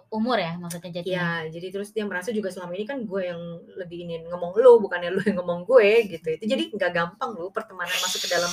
umur 0.10 0.38
ya 0.38 0.56
maksudnya 0.56 0.94
jadi. 0.94 1.10
ya 1.10 1.28
jadi 1.48 1.68
terus 1.70 1.90
dia 1.90 2.04
merasa 2.04 2.30
juga 2.30 2.48
selama 2.48 2.74
ini 2.74 2.86
kan 2.86 3.02
gue 3.02 3.22
yang 3.24 3.42
lebih 3.74 4.04
ini 4.04 4.22
ngomong 4.24 4.54
lu 4.56 4.78
bukannya 4.78 5.10
lu 5.10 5.22
yang 5.22 5.38
ngomong 5.38 5.62
gue 5.64 5.90
gitu 6.08 6.28
itu 6.32 6.46
jadi 6.46 6.70
nggak 6.70 6.92
gampang 6.92 7.34
lu 7.34 7.50
pertemanan 7.50 7.98
masuk 7.98 8.24
ke 8.24 8.30
dalam 8.30 8.50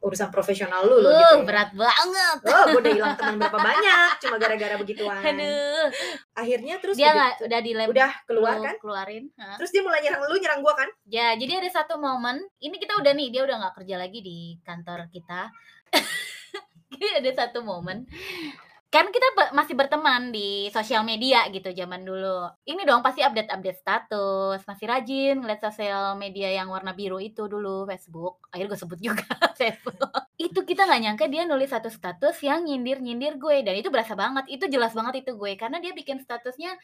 urusan 0.00 0.28
profesional 0.28 0.80
lu 0.82 0.98
loh 0.98 1.08
Uh, 1.08 1.14
gitu 1.14 1.36
ya. 1.36 1.44
berat 1.44 1.70
banget. 1.72 2.38
oh 2.42 2.64
gue 2.66 2.80
udah 2.80 2.92
hilang 2.94 3.14
teman 3.14 3.36
berapa 3.36 3.58
banyak 3.58 4.10
cuma 4.18 4.36
gara-gara 4.36 4.74
begituan 4.74 5.20
Aduh. 5.20 5.86
akhirnya 6.32 6.74
terus 6.76 6.96
Dia 6.96 7.04
begitu- 7.06 7.18
nggak 7.18 7.32
udah 7.44 7.60
di 7.60 7.72
lab 7.74 7.86
udah 7.86 8.10
keluar 8.24 8.54
lu 8.54 8.64
kan 8.64 8.74
keluarin. 8.76 9.24
Hah? 9.34 9.56
terus 9.56 9.70
dia 9.70 9.80
mulai 9.80 10.00
nyerang 10.00 10.20
lu 10.22 10.36
nyerang 10.36 10.60
gue 10.60 10.74
kan 10.74 10.88
Ya, 11.04 11.34
jadi 11.34 11.52
ada 11.58 11.70
satu 11.70 11.96
momen, 11.96 12.40
ini 12.58 12.76
kita 12.76 12.94
udah 12.94 13.12
nih, 13.12 13.28
dia 13.28 13.42
udah 13.42 13.56
nggak 13.58 13.74
kerja 13.76 13.96
lagi 13.96 14.18
di 14.18 14.38
kantor 14.60 15.10
kita. 15.10 15.50
jadi 16.90 17.20
ada 17.20 17.30
satu 17.36 17.60
momen, 17.60 18.06
kan 18.90 19.06
kita 19.14 19.28
be- 19.38 19.54
masih 19.54 19.78
berteman 19.78 20.34
di 20.34 20.66
sosial 20.74 21.06
media 21.06 21.46
gitu 21.54 21.70
zaman 21.70 22.02
dulu. 22.02 22.50
Ini 22.66 22.82
dong 22.82 23.06
pasti 23.06 23.22
update-update 23.22 23.78
status, 23.78 24.66
masih 24.66 24.86
rajin 24.90 25.38
ngeliat 25.38 25.62
sosial 25.62 26.18
media 26.18 26.50
yang 26.50 26.66
warna 26.74 26.90
biru 26.90 27.22
itu 27.22 27.46
dulu 27.46 27.86
Facebook. 27.86 28.42
Akhirnya 28.50 28.74
gue 28.74 28.80
sebut 28.82 28.98
juga 28.98 29.22
Facebook. 29.60 30.10
itu 30.40 30.58
kita 30.66 30.88
nggak 30.90 31.00
nyangka 31.06 31.26
dia 31.30 31.46
nulis 31.46 31.70
satu 31.70 31.86
status 31.86 32.34
yang 32.42 32.66
nyindir-nyindir 32.66 33.38
gue 33.38 33.62
dan 33.62 33.78
itu 33.78 33.94
berasa 33.94 34.18
banget, 34.18 34.50
itu 34.50 34.66
jelas 34.66 34.90
banget 34.90 35.22
itu 35.22 35.38
gue 35.38 35.52
karena 35.54 35.78
dia 35.78 35.94
bikin 35.94 36.18
statusnya 36.18 36.74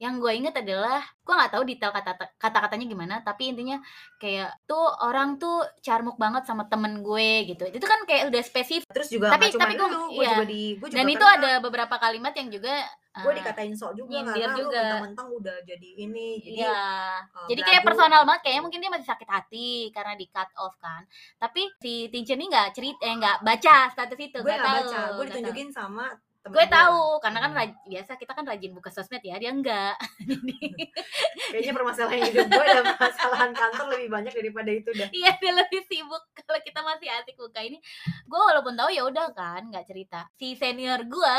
yang 0.00 0.16
gue 0.16 0.32
inget 0.32 0.56
adalah 0.56 1.04
gue 1.04 1.34
nggak 1.36 1.52
tahu 1.52 1.62
detail 1.62 1.92
kata 1.92 2.16
kata-katanya 2.40 2.88
gimana 2.88 3.14
tapi 3.20 3.52
intinya 3.52 3.76
kayak 4.16 4.48
tuh 4.64 4.80
orang 5.04 5.36
tuh 5.36 5.60
carmuk 5.78 6.16
banget 6.16 6.48
sama 6.48 6.64
temen 6.64 7.04
gue 7.04 7.30
gitu 7.46 7.68
itu 7.68 7.84
kan 7.84 8.08
kayak 8.08 8.32
udah 8.32 8.40
spesifik 8.40 8.88
terus 8.88 9.12
juga 9.12 9.28
Tapi- 9.28 9.52
tapi 9.52 9.76
gua- 9.76 9.92
lu 9.92 10.00
gue 10.10 10.24
iya. 10.24 10.32
juga 10.32 10.44
di 10.48 10.62
gue 10.74 10.88
juga 10.88 10.96
dan 10.96 11.06
itu 11.06 11.26
ada 11.28 11.50
beberapa 11.60 11.96
kalimat 12.00 12.32
yang 12.32 12.48
juga 12.48 12.80
gue 13.10 13.28
eh, 13.28 13.36
dikatain 13.36 13.74
sok 13.74 13.92
juga 13.92 14.22
karena 14.24 14.54
lu 14.54 14.58
juga. 14.64 14.80
mentang-mentang 14.80 15.28
udah 15.34 15.56
jadi 15.66 15.88
ini 16.00 16.26
jadi 16.38 16.56
Iya, 16.62 16.86
eh, 17.20 17.46
jadi 17.50 17.60
kayak 17.60 17.82
personal 17.82 18.22
banget 18.22 18.40
kayaknya 18.40 18.62
mungkin 18.64 18.80
dia 18.80 18.90
masih 18.90 19.04
sakit 19.04 19.28
hati 19.28 19.70
karena 19.90 20.14
di 20.14 20.26
cut 20.30 20.46
off 20.56 20.78
kan. 20.78 21.02
Tapi 21.34 21.74
si 21.82 22.06
Tinchen 22.06 22.38
ini 22.38 22.46
nggak 22.48 22.70
cerita 22.70 23.02
eh 23.02 23.18
nggak 23.18 23.42
baca 23.42 23.90
status 23.90 24.14
itu, 24.16 24.38
gue 24.38 24.48
nggak 24.48 24.62
baca 24.62 24.98
gue 25.12 25.24
ditunjukin 25.26 25.68
sama. 25.68 26.06
Temen 26.40 26.54
Gue 26.54 26.66
tahu 26.66 27.02
karena 27.18 27.38
kan 27.38 27.50
Hmm. 27.50 27.58
raj- 27.58 27.80
biasa 27.84 28.12
kita 28.14 28.32
kan 28.32 28.44
rajin 28.44 28.72
buka 28.72 28.88
sosmed 28.88 29.20
ya, 29.20 29.36
dia 29.36 29.50
enggak. 29.50 29.94
kayaknya 31.52 31.72
permasalahan 31.72 32.20
hidup 32.24 32.48
gue 32.48 32.64
dan 32.64 32.84
permasalahan 32.86 33.50
kantor 33.52 33.86
lebih 33.92 34.08
banyak 34.08 34.32
daripada 34.32 34.70
itu 34.70 34.90
dah 34.90 35.08
Iya 35.10 35.30
dia 35.36 35.52
lebih 35.54 35.80
sibuk 35.84 36.22
kalau 36.40 36.60
kita 36.60 36.80
masih 36.80 37.08
asik 37.12 37.36
buka 37.36 37.60
ini. 37.60 37.76
Gue 38.24 38.40
walaupun 38.40 38.72
tahu 38.72 38.88
ya 38.88 39.04
udah 39.04 39.30
kan 39.30 39.68
nggak 39.68 39.84
cerita. 39.84 40.24
Si 40.32 40.54
senior 40.54 41.04
gue 41.04 41.36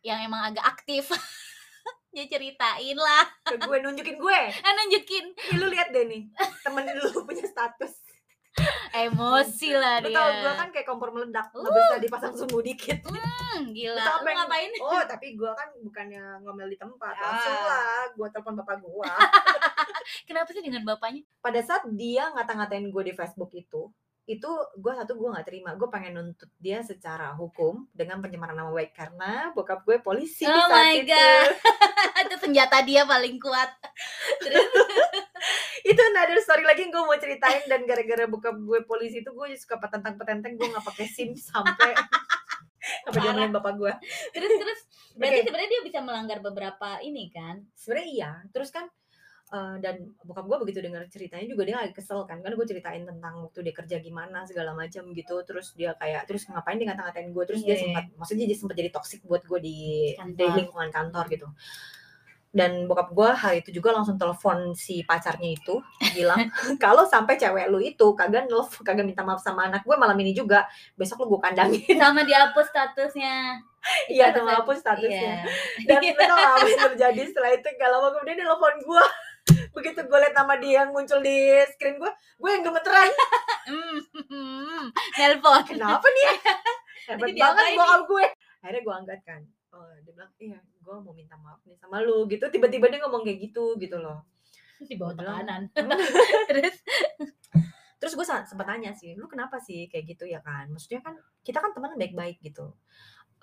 yang 0.00 0.22
emang 0.22 0.40
agak 0.46 0.64
aktif 0.64 1.10
dia 2.14 2.24
ceritain 2.24 2.96
lah, 2.96 3.28
ke 3.44 3.60
gue 3.60 3.76
nunjukin 3.78 4.16
gue 4.16 4.40
eh, 4.48 4.72
nunjukin 4.72 5.24
Ih, 5.52 5.56
lu 5.60 5.68
lihat 5.68 5.92
deh 5.92 6.08
nih 6.08 6.24
temen 6.64 6.88
lu 6.88 7.20
punya 7.20 7.44
status 7.44 7.92
emosi 8.98 9.68
lah 9.70 10.00
dia. 10.00 10.12
tau 10.12 10.30
gue 10.36 10.52
kan 10.54 10.68
kayak 10.68 10.84
kompor 10.84 11.10
meledak 11.10 11.46
Uh. 11.50 11.64
bisa 11.64 11.96
dipasang 11.98 12.32
sumbu 12.32 12.60
dikit 12.60 13.00
Hmm, 13.02 13.70
gila. 13.70 13.94
Lu 13.94 14.10
apa 14.12 14.26
yang- 14.26 14.38
ngapain? 14.42 14.70
oh 14.78 15.02
tapi 15.02 15.26
gue 15.32 15.50
kan 15.50 15.68
bukannya 15.78 16.22
ngomel 16.40 16.66
di 16.66 16.76
tempat 16.76 17.14
langsung 17.14 17.54
Ah. 17.54 17.64
lah 17.66 17.84
gue 18.10 18.26
telepon 18.28 18.54
bapak 18.56 18.76
gue 18.78 19.08
Kenapa 20.28 20.48
sih 20.48 20.60
dengan 20.60 20.82
bapaknya? 20.84 21.22
pada 21.38 21.60
saat 21.60 21.82
dia 21.90 22.30
ngata-ngatain 22.30 22.86
gue 22.86 23.02
di 23.02 23.12
Facebook 23.12 23.50
itu 23.52 23.90
itu 24.26 24.50
gue 24.74 24.92
satu 24.92 25.14
gue 25.14 25.28
nggak 25.30 25.46
terima. 25.46 25.70
Gue 25.78 25.86
pengen 25.86 26.18
nuntut 26.18 26.50
dia 26.58 26.82
secara 26.82 27.30
hukum 27.38 27.86
dengan 27.94 28.18
pencemaran 28.18 28.58
nama 28.58 28.74
baik 28.74 28.90
karena 28.90 29.54
bokap 29.54 29.86
gue 29.86 30.02
polisi 30.02 30.42
Oh 30.42 30.50
saat 30.50 30.74
my 30.74 30.94
itu. 30.98 31.14
God. 31.14 31.46
itu 32.26 32.36
senjata 32.42 32.82
dia 32.82 33.06
paling 33.06 33.38
kuat. 33.38 33.70
Terus? 34.42 34.66
Itu 35.86 36.00
another 36.02 36.42
story 36.42 36.66
lagi 36.66 36.90
yang 36.90 36.92
gue 36.92 37.02
mau 37.06 37.14
ceritain. 37.14 37.62
Dan 37.70 37.86
gara-gara 37.86 38.26
bokap 38.26 38.58
gue 38.58 38.82
polisi 38.82 39.22
itu 39.22 39.30
gue 39.30 39.46
suka 39.54 39.78
petentang 39.78 40.18
petenteng 40.18 40.58
gue 40.58 40.66
nggak 40.74 40.82
pakai 40.82 41.06
sim 41.06 41.38
sampai 41.38 41.94
sampai 43.06 43.18
dia 43.22 43.46
bapak 43.50 43.72
gue 43.78 43.92
terus 44.34 44.52
terus. 44.58 44.80
Berarti 45.14 45.38
Oke. 45.40 45.46
sebenarnya 45.48 45.70
dia 45.70 45.82
bisa 45.86 45.98
melanggar 46.02 46.38
beberapa 46.42 46.98
ini 47.00 47.30
kan? 47.30 47.62
sebenarnya 47.78 48.08
iya. 48.10 48.32
Terus 48.50 48.74
kan 48.74 48.90
eh, 49.48 49.76
dan 49.78 49.94
bokap 50.20 50.44
gue 50.44 50.58
begitu 50.60 50.78
dengar 50.80 51.06
ceritanya 51.06 51.44
juga 51.44 51.62
dia 51.62 51.76
agak 51.78 51.96
kesel 51.96 52.24
kan 52.24 52.38
kan 52.38 52.50
gue 52.50 52.66
ceritain 52.66 53.02
tentang 53.02 53.34
waktu 53.42 53.62
dia 53.62 53.74
kerja 53.74 53.96
gimana 53.98 54.42
segala 54.42 54.72
macam 54.72 55.06
gitu 55.10 55.36
terus 55.42 55.70
dia 55.72 55.94
kayak 55.94 56.24
terus 56.24 56.44
ngapain 56.44 56.74
dia 56.74 56.88
ngata-ngatain 56.88 57.30
gue 57.30 57.44
terus 57.44 57.60
dia 57.60 57.68
Iya, 57.68 57.74
iya. 57.74 57.82
sempat 57.84 58.04
maksudnya 58.16 58.44
dia 58.44 58.56
sempat 58.56 58.76
jadi 58.76 58.90
toxic 58.90 59.20
buat 59.22 59.42
gue 59.42 59.60
di, 59.60 59.76
Kantor. 60.14 60.34
di 60.34 60.52
lingkungan 60.56 60.90
kantor 60.90 61.24
gitu 61.28 61.46
dan 62.50 62.88
bokap 62.88 63.12
gue 63.12 63.28
hari 63.28 63.60
itu 63.60 63.68
juga 63.70 63.92
langsung 63.92 64.16
telepon 64.16 64.72
si 64.72 65.04
pacarnya 65.04 65.52
itu 65.52 65.76
bilang 66.10 66.40
kalau 66.80 67.04
sampai 67.04 67.36
cewek 67.36 67.68
lu 67.68 67.76
itu 67.78 68.06
kagak 68.16 68.48
nelfon 68.48 68.80
kagak 68.80 69.04
minta 69.04 69.20
maaf 69.20 69.38
sama 69.38 69.68
anak 69.68 69.84
gue 69.84 69.92
malam 69.92 70.16
ini 70.16 70.32
juga 70.32 70.64
besok 70.94 71.22
lu 71.22 71.36
gue 71.36 71.40
kandangin 71.42 71.84
Sama 71.94 72.24
dihapus 72.24 72.66
statusnya. 72.66 73.60
iya 74.08 74.32
Itu 74.32 74.40
sama 74.40 74.48
kan- 74.48 74.56
hapus 74.58 74.78
statusnya 74.80 75.34
Iya. 75.84 76.00
dan 76.00 76.00
gak 76.16 76.32
apa 76.32 76.64
yang 76.64 76.80
terjadi 76.90 77.22
setelah 77.28 77.50
itu 77.52 77.68
gak 77.70 77.90
lama 77.92 78.08
kemudian 78.10 78.34
dia 78.34 78.46
telepon 78.48 78.74
gue 78.80 79.04
begitu 79.76 80.00
gue 80.08 80.18
liat 80.18 80.32
nama 80.32 80.56
dia 80.56 80.72
yang 80.82 80.90
muncul 80.96 81.20
di 81.20 81.52
screen 81.68 82.00
gue 82.00 82.08
gue 82.08 82.50
yang 82.50 82.64
gemeteran. 82.64 83.12
Hmm, 83.68 84.88
Nelpon. 85.20 85.62
kenapa 85.68 86.06
nih 86.16 86.26
hebat 87.12 87.28
banget 87.36 87.64
bokap 87.76 88.02
gue. 88.08 88.24
Akhirnya 88.64 88.80
gue 88.80 88.94
angkat 88.96 89.20
kan. 89.28 89.40
Oh, 89.76 89.84
dia 90.00 90.12
bilang 90.16 90.32
iya 90.40 90.56
gue 90.56 90.94
mau 90.96 91.12
minta 91.12 91.36
maaf 91.36 91.60
nih 91.68 91.76
sama 91.76 92.00
lu 92.00 92.24
gitu. 92.32 92.48
Tiba-tiba 92.48 92.88
dia 92.88 93.04
ngomong 93.04 93.20
kayak 93.28 93.52
gitu 93.52 93.76
gitu 93.76 94.00
loh. 94.00 94.24
Di 94.80 94.96
bawah 94.96 95.12
tekanan. 95.12 95.68
"Hmm." 95.76 95.92
Terus? 96.48 96.76
Terus 98.00 98.12
gue 98.16 98.26
sempat 98.28 98.66
tanya 98.68 98.96
sih 98.96 99.12
lu 99.12 99.28
kenapa 99.28 99.60
sih? 99.60 99.92
Kayak 99.92 100.16
gitu 100.16 100.24
ya 100.24 100.40
kan. 100.40 100.72
Maksudnya 100.72 101.04
kan 101.04 101.20
kita 101.44 101.60
kan 101.60 101.76
teman 101.76 102.00
baik-baik 102.00 102.40
gitu 102.40 102.72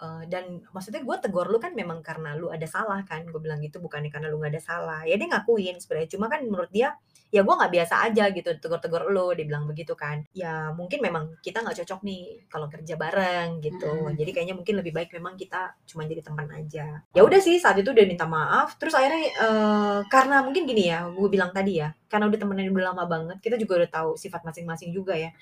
Uh, 0.04 0.28
dan 0.28 0.60
maksudnya 0.76 1.00
gue 1.00 1.16
tegur 1.24 1.48
lu 1.48 1.64
kan 1.64 1.72
memang 1.72 2.04
karena 2.04 2.36
lu 2.36 2.52
ada 2.52 2.68
salah 2.68 3.00
kan 3.08 3.24
gue 3.24 3.40
bilang 3.40 3.64
gitu 3.64 3.80
bukannya 3.80 4.12
karena 4.12 4.28
lu 4.28 4.44
nggak 4.44 4.52
ada 4.52 4.64
salah. 4.64 5.02
Ya 5.08 5.16
dia 5.16 5.32
ngakuin 5.32 5.80
sebenarnya 5.80 6.10
cuma 6.12 6.28
kan 6.28 6.44
menurut 6.44 6.68
dia 6.76 6.92
ya 7.32 7.42
gue 7.42 7.56
nggak 7.56 7.72
biasa 7.72 7.96
aja 8.12 8.30
gitu 8.36 8.50
tegur-tegur 8.60 9.08
lu 9.08 9.32
dia 9.32 9.48
bilang 9.48 9.64
begitu 9.64 9.96
kan. 9.96 10.28
Ya 10.36 10.76
mungkin 10.76 11.00
memang 11.00 11.40
kita 11.40 11.64
nggak 11.64 11.88
cocok 11.88 12.04
nih 12.04 12.44
kalau 12.52 12.68
kerja 12.68 13.00
bareng 13.00 13.64
gitu. 13.64 13.88
Hmm. 13.88 14.12
jadi 14.20 14.30
kayaknya 14.36 14.56
mungkin 14.60 14.76
lebih 14.84 14.92
baik 14.92 15.10
memang 15.16 15.40
kita 15.40 15.72
cuma 15.88 16.04
jadi 16.04 16.20
teman 16.20 16.52
aja. 16.52 17.00
Ya 17.16 17.22
udah 17.24 17.40
sih 17.40 17.56
saat 17.56 17.80
itu 17.80 17.96
udah 17.96 18.04
minta 18.04 18.28
maaf. 18.28 18.76
Terus 18.76 18.92
akhirnya 19.00 19.32
uh, 19.40 20.00
karena 20.12 20.44
mungkin 20.44 20.68
gini 20.68 20.92
ya 20.92 21.08
gue 21.08 21.30
bilang 21.32 21.56
tadi 21.56 21.80
ya 21.80 21.96
karena 22.12 22.28
udah 22.28 22.40
temenan 22.44 22.70
udah 22.70 22.94
lama 22.94 23.04
banget 23.10 23.38
kita 23.42 23.56
juga 23.58 23.82
udah 23.82 23.90
tahu 23.90 24.10
sifat 24.14 24.46
masing-masing 24.46 24.94
juga 24.94 25.18
ya 25.18 25.34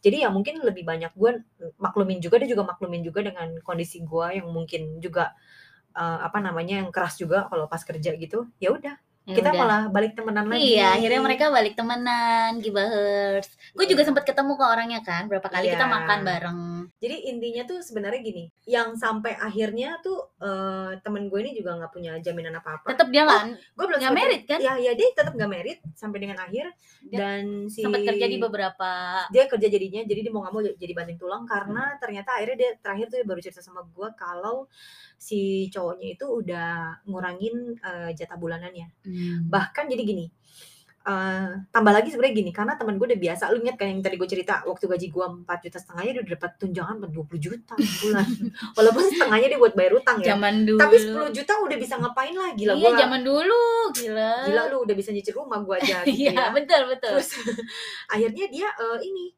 jadi 0.00 0.26
ya 0.26 0.28
mungkin 0.32 0.60
lebih 0.64 0.84
banyak 0.84 1.12
gue 1.12 1.44
maklumin 1.76 2.18
juga 2.20 2.40
dia 2.40 2.48
juga 2.48 2.64
maklumin 2.64 3.04
juga 3.04 3.20
dengan 3.24 3.60
kondisi 3.60 4.00
gue 4.00 4.26
yang 4.40 4.48
mungkin 4.48 4.98
juga 5.00 5.36
uh, 5.96 6.24
apa 6.24 6.40
namanya 6.40 6.80
yang 6.80 6.88
keras 6.88 7.20
juga 7.20 7.46
kalau 7.48 7.68
pas 7.68 7.80
kerja 7.84 8.16
gitu 8.16 8.48
ya 8.60 8.72
udah 8.72 8.96
Ya 9.28 9.36
kita 9.36 9.52
udah. 9.52 9.60
malah 9.60 9.80
balik 9.92 10.16
temenan 10.16 10.48
lagi. 10.48 10.80
Iya, 10.80 10.96
akhirnya 10.96 11.20
mereka 11.20 11.44
balik 11.52 11.76
temenan, 11.76 12.56
gibahers. 12.58 13.52
Gue 13.76 13.84
juga 13.84 14.02
sempat 14.02 14.24
ketemu 14.24 14.56
ke 14.56 14.64
orangnya 14.64 15.00
kan, 15.04 15.28
berapa 15.28 15.44
kali 15.44 15.70
iya. 15.70 15.76
kita 15.76 15.86
makan 15.86 16.18
bareng. 16.24 16.58
Jadi 17.00 17.16
intinya 17.32 17.62
tuh 17.66 17.78
sebenarnya 17.82 18.20
gini, 18.22 18.44
yang 18.68 18.94
sampai 18.94 19.36
akhirnya 19.36 19.98
tuh 20.00 20.32
uh, 20.40 20.94
temen 21.00 21.26
gue 21.26 21.40
ini 21.42 21.52
juga 21.56 21.76
nggak 21.76 21.92
punya 21.92 22.12
jaminan 22.22 22.56
apa-apa. 22.60 22.88
Tetap 22.94 23.08
dia 23.12 23.24
kan? 23.26 23.52
Oh, 23.52 23.56
gue 23.56 23.84
belum 23.90 24.00
nggak 24.00 24.16
merit 24.16 24.42
kan? 24.46 24.58
Ya, 24.62 24.76
ya 24.80 24.92
dia 24.94 25.08
tetap 25.12 25.32
nggak 25.34 25.50
merit 25.50 25.78
sampai 25.96 26.18
dengan 26.22 26.38
akhir. 26.40 26.72
Dia 27.06 27.18
dan 27.18 27.66
si 27.68 27.82
sempat 27.82 28.04
kerja 28.04 28.26
di 28.26 28.38
beberapa. 28.40 28.90
Dia 29.32 29.44
kerja 29.50 29.68
jadinya, 29.68 30.00
jadi 30.06 30.20
dia 30.26 30.32
mau 30.32 30.40
nggak 30.46 30.54
mau 30.54 30.62
jadi 30.62 30.92
banting 30.96 31.18
tulang 31.18 31.42
karena 31.44 31.94
hmm. 31.94 31.98
ternyata 31.98 32.30
akhirnya 32.38 32.56
dia 32.56 32.70
terakhir 32.80 33.06
tuh 33.10 33.16
dia 33.20 33.26
baru 33.26 33.40
cerita 33.40 33.60
sama 33.60 33.82
gue 33.84 34.08
kalau 34.16 34.68
si 35.20 35.68
cowoknya 35.68 36.16
itu 36.16 36.24
udah 36.24 37.04
ngurangin 37.04 37.76
uh, 37.84 38.10
jatah 38.16 38.40
bulanannya. 38.40 38.88
Hmm. 39.04 39.52
Bahkan 39.52 39.92
jadi 39.92 40.02
gini, 40.02 40.26
uh, 41.06 41.64
tambah 41.70 41.92
lagi 41.92 42.08
sebenarnya 42.12 42.34
gini, 42.36 42.50
karena 42.52 42.76
teman 42.76 43.00
gue 43.00 43.06
udah 43.08 43.20
biasa, 43.20 43.48
lu 43.52 43.64
inget 43.64 43.76
kan 43.80 43.88
yang 43.88 44.00
tadi 44.00 44.16
gue 44.20 44.28
cerita 44.28 44.64
waktu 44.68 44.84
gaji 44.88 45.06
gue 45.08 45.24
empat 45.44 45.58
juta 45.64 45.78
setengahnya 45.80 46.12
dia 46.16 46.22
udah 46.24 46.32
dapat 46.36 46.50
tunjangan 46.60 46.94
dua 47.08 47.24
puluh 47.24 47.40
juta 47.40 47.74
bulan. 47.76 48.28
Walaupun 48.76 49.02
setengahnya 49.08 49.48
dia 49.52 49.60
buat 49.60 49.74
bayar 49.76 49.92
utang 49.96 50.18
ya. 50.20 50.36
Zaman 50.36 50.54
dulu. 50.68 50.80
Tapi 50.80 50.96
10 51.00 51.36
juta 51.36 51.52
udah 51.60 51.76
bisa 51.80 51.94
ngapain 51.98 52.34
lah 52.36 52.50
gila 52.54 52.72
Iya, 52.76 52.90
gua, 52.90 53.00
zaman 53.00 53.20
dulu, 53.24 53.62
gila. 53.96 54.32
Gila 54.46 54.62
lu 54.70 54.76
udah 54.84 54.94
bisa 54.94 55.10
nyicil 55.10 55.34
rumah 55.36 55.58
gue 55.64 55.74
aja 55.80 56.02
gitu 56.06 56.30
Iya, 56.30 56.32
ya. 56.36 56.44
betul 56.52 56.80
betul. 56.90 57.16
Terus 57.18 57.30
akhirnya 58.14 58.46
dia 58.52 58.68
uh, 58.76 58.98
ini 59.00 59.32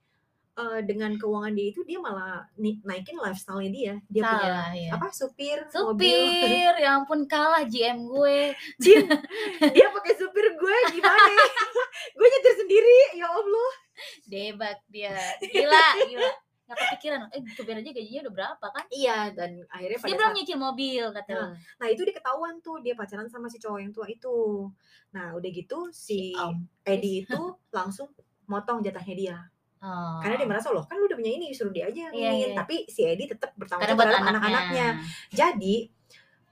uh, 0.56 0.80
dengan 0.84 1.16
keuangan 1.16 1.52
dia 1.56 1.66
itu 1.72 1.80
dia 1.84 1.98
malah 2.00 2.44
naikin 2.58 3.16
lifestyle-nya 3.16 3.70
dia. 3.72 3.94
Dia 4.08 4.22
Salah, 4.22 4.32
punya 4.36 4.52
ya. 4.76 4.90
apa? 4.96 5.06
Supir, 5.12 5.58
supir, 5.72 5.86
mobil. 5.88 6.72
ya 6.80 6.90
ampun 7.00 7.20
kalah 7.24 7.64
GM 7.64 8.04
gue. 8.08 8.52
Jin, 8.82 9.06
dia 9.72 9.86
pakai 9.88 10.14
supir 10.16 10.46
gue 10.56 10.76
gimana? 10.98 11.44
gue 12.18 12.26
nyetir 12.28 12.54
sendiri, 12.60 13.00
ya 13.16 13.26
Allah. 13.28 13.72
Debak 14.28 14.78
dia. 14.88 15.16
Gila, 15.40 15.86
gila. 16.08 16.32
Gak 16.62 16.78
kepikiran, 16.88 17.28
eh 17.36 17.42
supir 17.52 17.74
aja 17.76 17.90
gajinya 17.92 18.20
udah 18.24 18.34
berapa 18.38 18.66
kan? 18.72 18.84
Iya, 18.88 19.34
dan 19.36 19.60
akhirnya 19.68 19.98
pada 19.98 20.08
dia 20.08 20.16
belum 20.16 20.32
nyicil 20.40 20.58
mobil 20.58 21.04
katanya. 21.12 21.52
Nah, 21.52 21.52
nah, 21.58 21.88
itu 21.92 22.00
dia 22.06 22.14
ketahuan 22.16 22.54
tuh 22.64 22.80
dia 22.80 22.94
pacaran 22.96 23.28
sama 23.28 23.52
si 23.52 23.60
cowok 23.60 23.78
yang 23.82 23.92
tua 23.92 24.08
itu. 24.08 24.72
Nah, 25.12 25.36
udah 25.36 25.50
gitu 25.52 25.92
si 25.92 26.32
um, 26.32 26.64
Edi 26.86 27.28
itu 27.28 27.40
langsung 27.68 28.08
motong 28.48 28.80
jatahnya 28.80 29.14
dia. 29.18 29.36
Oh. 29.82 30.22
Karena 30.22 30.38
dia 30.38 30.46
merasa 30.46 30.70
loh 30.70 30.86
kan 30.86 30.94
lu 30.94 31.10
udah 31.10 31.18
punya 31.18 31.34
ini 31.34 31.50
suruh 31.50 31.74
dia 31.74 31.90
aja 31.90 32.14
yeah, 32.14 32.30
yeah. 32.38 32.54
tapi 32.54 32.86
si 32.86 33.02
Edi 33.02 33.26
tetap 33.26 33.50
bertanggung 33.58 33.90
jawab 33.90 33.98
terhadap 34.06 34.30
anak-anaknya. 34.30 34.88
Jadi 35.34 35.90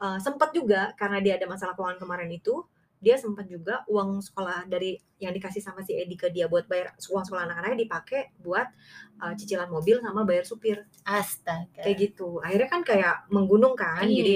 uh, 0.02 0.18
sempat 0.18 0.50
juga 0.50 0.90
karena 0.98 1.22
dia 1.22 1.38
ada 1.38 1.46
masalah 1.46 1.78
keuangan 1.78 2.02
kemarin 2.02 2.26
itu 2.34 2.66
dia 3.00 3.16
sempat 3.16 3.48
juga 3.48 3.80
uang 3.88 4.20
sekolah 4.20 4.68
dari 4.68 4.98
yang 5.22 5.32
dikasih 5.32 5.62
sama 5.62 5.80
si 5.80 5.94
Edi 5.96 6.18
ke 6.18 6.28
dia 6.28 6.50
buat 6.50 6.68
bayar 6.68 6.92
uang 6.98 7.24
sekolah 7.24 7.48
anak-anaknya 7.48 7.78
dipakai 7.86 8.34
buat 8.42 8.66
uh, 9.22 9.32
cicilan 9.38 9.70
mobil 9.70 10.02
sama 10.02 10.26
bayar 10.26 10.44
supir. 10.44 10.84
Astaga. 11.06 11.86
Kayak 11.86 11.96
gitu. 12.10 12.42
Akhirnya 12.42 12.68
kan 12.68 12.82
kayak 12.82 13.30
menggunung 13.30 13.78
kan. 13.78 14.04
Iya. 14.04 14.18
Jadi 14.18 14.34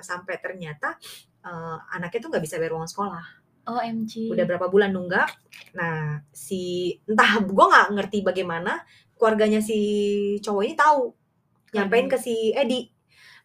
sampai 0.00 0.38
ternyata 0.38 0.96
uh, 1.44 1.76
anaknya 1.92 2.20
tuh 2.24 2.30
nggak 2.32 2.44
bisa 2.46 2.56
bayar 2.56 2.78
uang 2.78 2.88
sekolah 2.88 3.39
OMG. 3.66 4.32
Udah 4.32 4.44
berapa 4.46 4.66
bulan 4.68 4.92
nunggak. 4.94 5.28
Nah, 5.76 6.20
si 6.32 6.94
entah 7.04 7.40
gue 7.42 7.66
nggak 7.70 7.88
ngerti 7.96 8.18
bagaimana 8.24 8.80
keluarganya 9.16 9.60
si 9.60 9.78
cowok 10.40 10.62
ini 10.64 10.74
tahu 10.74 11.12
nyampein 11.76 12.08
ke 12.08 12.16
si 12.16 12.50
Edi. 12.56 12.88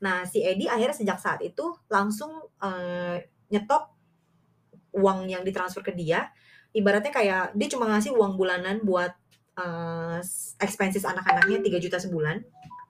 Nah, 0.01 0.23
si 0.23 0.41
Edi 0.41 0.65
akhirnya 0.65 0.95
sejak 0.95 1.19
saat 1.19 1.39
itu 1.43 1.75
langsung 1.91 2.31
uh, 2.63 3.15
nyetop 3.51 3.91
uang 4.95 5.27
yang 5.27 5.43
ditransfer 5.43 5.83
ke 5.83 5.91
dia. 5.91 6.31
Ibaratnya 6.75 7.11
kayak 7.11 7.55
dia 7.55 7.67
cuma 7.71 7.87
ngasih 7.91 8.15
uang 8.15 8.35
bulanan 8.35 8.83
buat 8.83 9.11
uh, 9.59 10.19
expenses 10.59 11.07
anak-anaknya 11.07 11.63
3 11.63 11.83
juta 11.83 11.97
sebulan 11.99 12.43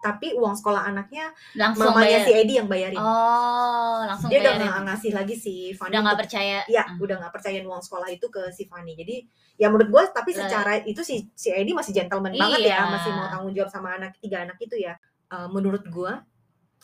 tapi 0.05 0.37
uang 0.37 0.53
sekolah 0.53 0.85
anaknya 0.85 1.33
langsung 1.57 1.89
mamanya 1.89 2.21
bayar. 2.21 2.27
si 2.29 2.31
Edi 2.37 2.53
yang 2.61 2.69
bayarin. 2.69 3.01
Oh, 3.01 4.05
langsung 4.05 4.29
Dia 4.29 4.45
bayarin. 4.45 4.61
udah 4.61 4.67
gak 4.69 4.83
ngasih 4.85 5.11
lagi 5.17 5.33
si 5.33 5.53
Fanny. 5.73 5.97
Udah 5.97 6.01
gak 6.05 6.19
percaya. 6.21 6.57
Iya, 6.69 6.83
hmm. 6.85 7.01
udah 7.01 7.15
gak 7.25 7.33
percayain 7.33 7.65
uang 7.65 7.81
sekolah 7.81 8.07
itu 8.13 8.29
ke 8.29 8.53
si 8.53 8.69
Fanny. 8.69 8.93
Jadi 8.93 9.25
ya 9.57 9.73
menurut 9.73 9.89
gue 9.89 10.03
tapi 10.13 10.29
secara 10.37 10.77
itu 10.85 11.01
si 11.01 11.25
si 11.33 11.49
Edi 11.49 11.73
masih 11.73 11.97
gentleman 11.97 12.37
iya. 12.37 12.41
banget 12.45 12.59
ya, 12.69 12.79
masih 12.85 13.11
mau 13.17 13.25
tanggung 13.33 13.53
jawab 13.57 13.71
sama 13.73 13.97
anak 13.97 14.13
tiga 14.21 14.45
anak 14.45 14.61
itu 14.61 14.77
ya. 14.77 14.93
Uh, 15.33 15.49
menurut 15.49 15.81
gue 15.89 16.13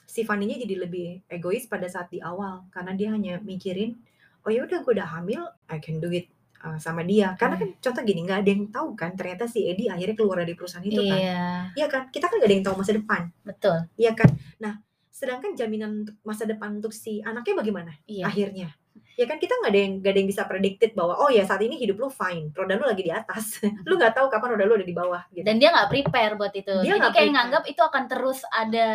si 0.10 0.26
Fanny-nya 0.26 0.58
jadi 0.58 0.82
lebih 0.82 1.22
egois 1.30 1.70
pada 1.70 1.86
saat 1.86 2.10
di 2.10 2.18
awal 2.20 2.66
karena 2.74 2.98
dia 2.98 3.14
hanya 3.14 3.38
mikirin 3.46 4.02
oh 4.42 4.50
ya 4.50 4.66
udah 4.66 4.82
gue 4.82 4.94
udah 4.98 5.08
hamil, 5.08 5.46
I 5.70 5.78
can 5.78 6.02
do 6.02 6.10
it 6.10 6.26
uh, 6.63 6.78
sama 6.78 7.02
dia 7.04 7.34
karena 7.36 7.58
kan 7.58 7.69
hmm. 7.69 7.82
contoh 7.82 8.02
gini 8.06 8.21
nggak 8.26 8.39
ada 8.45 8.50
yang 8.50 8.63
tahu 8.69 8.89
kan 8.93 9.12
ternyata 9.17 9.50
si 9.50 9.65
Edi 9.65 9.89
akhirnya 9.89 10.15
keluar 10.15 10.45
dari 10.45 10.54
perusahaan 10.54 10.86
itu 10.86 11.02
kan 11.02 11.19
iya. 11.19 11.43
iya 11.76 11.88
kan 11.89 12.08
kita 12.13 12.30
kan 12.30 12.36
nggak 12.38 12.50
ada 12.50 12.56
yang 12.56 12.65
tahu 12.65 12.76
masa 12.78 12.93
depan 12.95 13.21
betul 13.43 13.78
iya 13.97 14.12
kan 14.13 14.30
nah 14.62 14.74
sedangkan 15.12 15.54
jaminan 15.54 16.06
untuk 16.06 16.15
masa 16.26 16.50
depan 16.50 16.82
untuk 16.82 16.93
si 16.95 17.21
anaknya 17.21 17.54
bagaimana 17.58 17.91
iya. 18.10 18.26
akhirnya 18.26 18.74
ya 19.19 19.28
kan 19.28 19.38
kita 19.38 19.54
nggak 19.60 19.71
ada 19.71 19.80
yang 19.80 19.93
nggak 20.02 20.12
ada 20.12 20.19
yang 20.24 20.30
bisa 20.34 20.43
predicted 20.47 20.91
bahwa 20.95 21.13
oh 21.19 21.30
ya 21.30 21.43
saat 21.43 21.62
ini 21.62 21.76
hidup 21.78 22.00
lu 22.00 22.10
fine 22.10 22.50
roda 22.56 22.74
lu 22.80 22.89
lagi 22.89 23.04
di 23.06 23.13
atas 23.13 23.60
lu 23.88 23.93
nggak 24.00 24.17
tahu 24.17 24.32
kapan 24.32 24.58
roda 24.58 24.65
lu 24.65 24.76
ada 24.80 24.88
di 24.88 24.95
bawah 24.95 25.21
gitu. 25.30 25.45
dan 25.45 25.62
dia 25.62 25.69
nggak 25.69 25.89
prepare 25.91 26.34
buat 26.39 26.54
itu 26.56 26.76
dia 26.82 26.95
jadi 26.95 27.00
kayak 27.00 27.13
prepare. 27.13 27.36
nganggap 27.36 27.63
itu 27.67 27.82
akan 27.84 28.04
terus 28.08 28.39
ada 28.50 28.88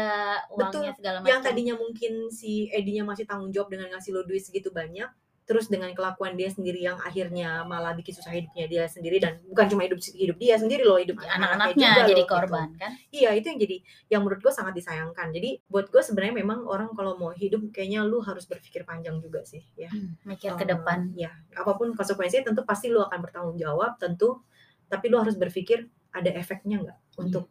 uangnya 0.50 0.90
Betul. 0.90 0.98
segala 0.98 1.16
macam 1.20 1.30
yang 1.30 1.40
tadinya 1.44 1.74
mungkin 1.76 2.12
si 2.32 2.66
Edinya 2.72 3.04
masih 3.06 3.24
tanggung 3.28 3.52
jawab 3.52 3.70
dengan 3.70 3.92
ngasih 3.94 4.10
lo 4.16 4.24
duit 4.24 4.42
segitu 4.42 4.72
banyak 4.72 5.06
terus 5.46 5.70
dengan 5.70 5.94
kelakuan 5.94 6.34
dia 6.34 6.50
sendiri 6.50 6.82
yang 6.82 6.98
akhirnya 6.98 7.62
malah 7.62 7.94
bikin 7.94 8.18
susah 8.18 8.34
hidupnya 8.34 8.66
dia 8.66 8.84
sendiri 8.90 9.22
dan 9.22 9.38
bukan 9.46 9.70
cuma 9.70 9.86
hidup 9.86 10.02
hidup 10.02 10.36
dia 10.42 10.58
sendiri 10.58 10.82
loh 10.82 10.98
hidup 10.98 11.22
anak-anaknya 11.22 12.02
jadi 12.02 12.12
loh, 12.12 12.18
gitu. 12.18 12.26
korban 12.26 12.68
gitu. 12.74 12.82
kan 12.82 12.90
iya 13.14 13.30
itu 13.38 13.46
yang 13.54 13.60
jadi 13.62 13.76
yang 14.10 14.20
menurut 14.26 14.42
gue 14.42 14.50
sangat 14.50 14.74
disayangkan 14.74 15.30
jadi 15.30 15.62
buat 15.70 15.86
gue 15.94 16.02
sebenarnya 16.02 16.34
memang 16.42 16.66
orang 16.66 16.90
kalau 16.98 17.14
mau 17.14 17.30
hidup 17.30 17.62
kayaknya 17.70 18.02
lu 18.02 18.18
harus 18.26 18.42
berpikir 18.50 18.82
panjang 18.82 19.22
juga 19.22 19.46
sih 19.46 19.62
ya 19.78 19.86
hmm, 19.86 20.26
mikir 20.26 20.50
um, 20.50 20.58
ke 20.58 20.66
depan 20.66 21.14
ya 21.14 21.30
apa 21.54 21.72
pun 21.78 21.94
konsekuensinya 21.94 22.50
tentu 22.50 22.66
pasti 22.66 22.90
lu 22.90 22.98
akan 23.06 23.18
bertanggung 23.22 23.56
jawab 23.56 23.94
tentu 24.02 24.42
tapi 24.90 25.06
lu 25.06 25.22
harus 25.22 25.38
berpikir 25.38 25.86
ada 26.10 26.30
efeknya 26.34 26.82
nggak 26.82 26.98
hmm. 26.98 27.22
untuk 27.22 27.46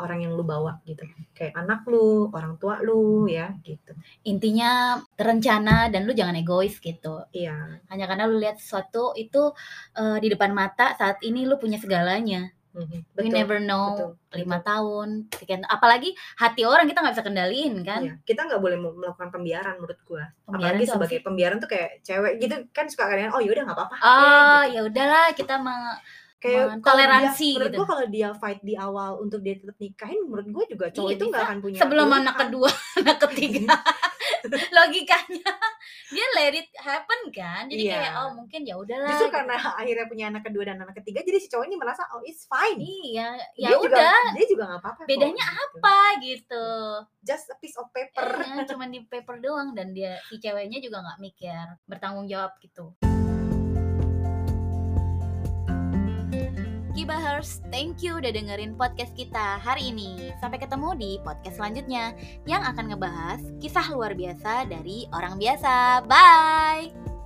orang 0.00 0.24
yang 0.24 0.32
lu 0.32 0.42
bawa 0.42 0.80
gitu 0.88 1.04
kayak 1.36 1.52
anak 1.54 1.84
lu 1.84 2.32
orang 2.32 2.56
tua 2.56 2.80
lu 2.80 3.28
ya 3.28 3.52
gitu 3.62 3.92
intinya 4.24 4.98
terencana 5.14 5.92
dan 5.92 6.08
lu 6.08 6.16
jangan 6.16 6.40
egois 6.40 6.80
gitu 6.80 7.24
iya 7.36 7.80
hanya 7.92 8.04
karena 8.08 8.24
lu 8.24 8.40
lihat 8.40 8.56
sesuatu 8.56 9.12
itu 9.14 9.52
uh, 10.00 10.18
di 10.18 10.28
depan 10.32 10.50
mata 10.56 10.96
saat 10.96 11.20
ini 11.20 11.44
lu 11.44 11.60
punya 11.60 11.76
segalanya 11.76 12.48
Mm-hmm. 12.70 13.00
We 13.18 13.34
never 13.34 13.58
know 13.58 14.14
lima 14.30 14.62
tahun, 14.62 15.26
sekian. 15.34 15.66
Apalagi 15.66 16.14
hati 16.38 16.62
orang 16.62 16.86
kita 16.86 17.02
nggak 17.02 17.14
bisa 17.18 17.26
kendaliin 17.26 17.74
kan? 17.82 18.00
Iya. 18.06 18.14
Kita 18.22 18.46
nggak 18.46 18.62
boleh 18.62 18.78
melakukan 18.78 19.34
pembiaran 19.34 19.82
menurut 19.82 19.98
gua. 20.06 20.30
Pembiaran 20.46 20.78
Apalagi 20.78 20.86
sebagai 20.86 21.18
pembiaran 21.26 21.58
tuh 21.58 21.66
kayak 21.66 21.98
cewek 22.06 22.38
gitu 22.38 22.70
kan 22.70 22.86
suka 22.86 23.10
kadang 23.10 23.34
oh 23.34 23.42
yaudah 23.42 23.66
nggak 23.66 23.74
apa-apa. 23.74 23.96
Oh 23.98 24.06
ya, 24.06 24.30
gitu. 24.70 24.70
ya 24.70 24.80
udahlah 24.86 25.26
kita 25.34 25.54
meng 25.58 25.82
kayak 26.40 26.80
toleransi 26.80 27.48
dia, 27.52 27.56
menurut 27.60 27.70
gitu. 27.70 27.78
gue 27.78 27.86
kalau 27.92 28.04
dia 28.08 28.28
fight 28.32 28.60
di 28.64 28.74
awal 28.74 29.20
untuk 29.20 29.44
dia 29.44 29.60
tetap 29.60 29.76
nikahin 29.76 30.24
menurut 30.24 30.48
gue 30.48 30.64
juga 30.72 30.86
cowok 30.88 31.10
iya, 31.12 31.16
itu 31.20 31.24
nggak 31.28 31.44
akan 31.44 31.58
punya 31.60 31.78
sebelum 31.84 32.06
pilihan. 32.08 32.22
anak 32.24 32.34
kedua 32.40 32.70
anak 33.04 33.16
ketiga 33.28 33.76
logikanya 34.80 35.52
dia 36.10 36.26
let 36.34 36.54
it 36.56 36.68
happen 36.80 37.20
kan 37.28 37.68
jadi 37.68 37.82
yeah. 37.84 37.94
kayak 38.00 38.12
oh 38.24 38.30
mungkin 38.40 38.60
ya 38.64 38.74
udahlah 38.80 39.12
justru 39.12 39.28
gitu. 39.28 39.36
karena 39.36 39.54
akhirnya 39.60 40.06
punya 40.08 40.24
anak 40.32 40.42
kedua 40.48 40.64
dan 40.64 40.76
anak 40.80 40.96
ketiga 41.04 41.20
jadi 41.22 41.38
si 41.38 41.48
cowok 41.52 41.66
ini 41.68 41.76
merasa 41.76 42.02
oh 42.16 42.24
it's 42.24 42.48
fine 42.48 42.80
iya 42.80 43.36
ya 43.54 43.70
dia 43.70 43.76
udah 43.76 43.84
juga, 43.84 44.34
dia 44.34 44.46
juga 44.48 44.62
nggak 44.64 44.80
apa-apa 44.80 45.02
bedanya 45.04 45.44
kok, 45.44 45.52
gitu. 45.52 45.76
apa 45.76 45.98
gitu 46.24 46.66
just 47.20 47.46
a 47.52 47.56
piece 47.60 47.76
of 47.76 47.86
paper 47.92 48.26
eh, 48.40 48.64
cuman 48.64 48.88
di 48.88 49.04
paper 49.04 49.36
doang 49.44 49.76
dan 49.76 49.92
dia 49.92 50.16
si 50.32 50.40
ceweknya 50.40 50.80
juga 50.80 51.04
nggak 51.04 51.20
mikir 51.20 51.64
bertanggung 51.84 52.24
jawab 52.26 52.56
gitu 52.64 52.96
Bahers, 57.10 57.58
thank 57.74 58.06
you 58.06 58.22
udah 58.22 58.30
dengerin 58.30 58.78
podcast 58.78 59.10
kita 59.18 59.58
hari 59.58 59.90
ini. 59.90 60.30
Sampai 60.38 60.62
ketemu 60.62 60.94
di 60.94 61.10
podcast 61.26 61.58
selanjutnya 61.58 62.14
yang 62.46 62.62
akan 62.62 62.94
ngebahas 62.94 63.42
kisah 63.58 63.90
luar 63.90 64.14
biasa 64.14 64.70
dari 64.70 65.10
orang 65.10 65.34
biasa. 65.34 66.06
Bye! 66.06 67.19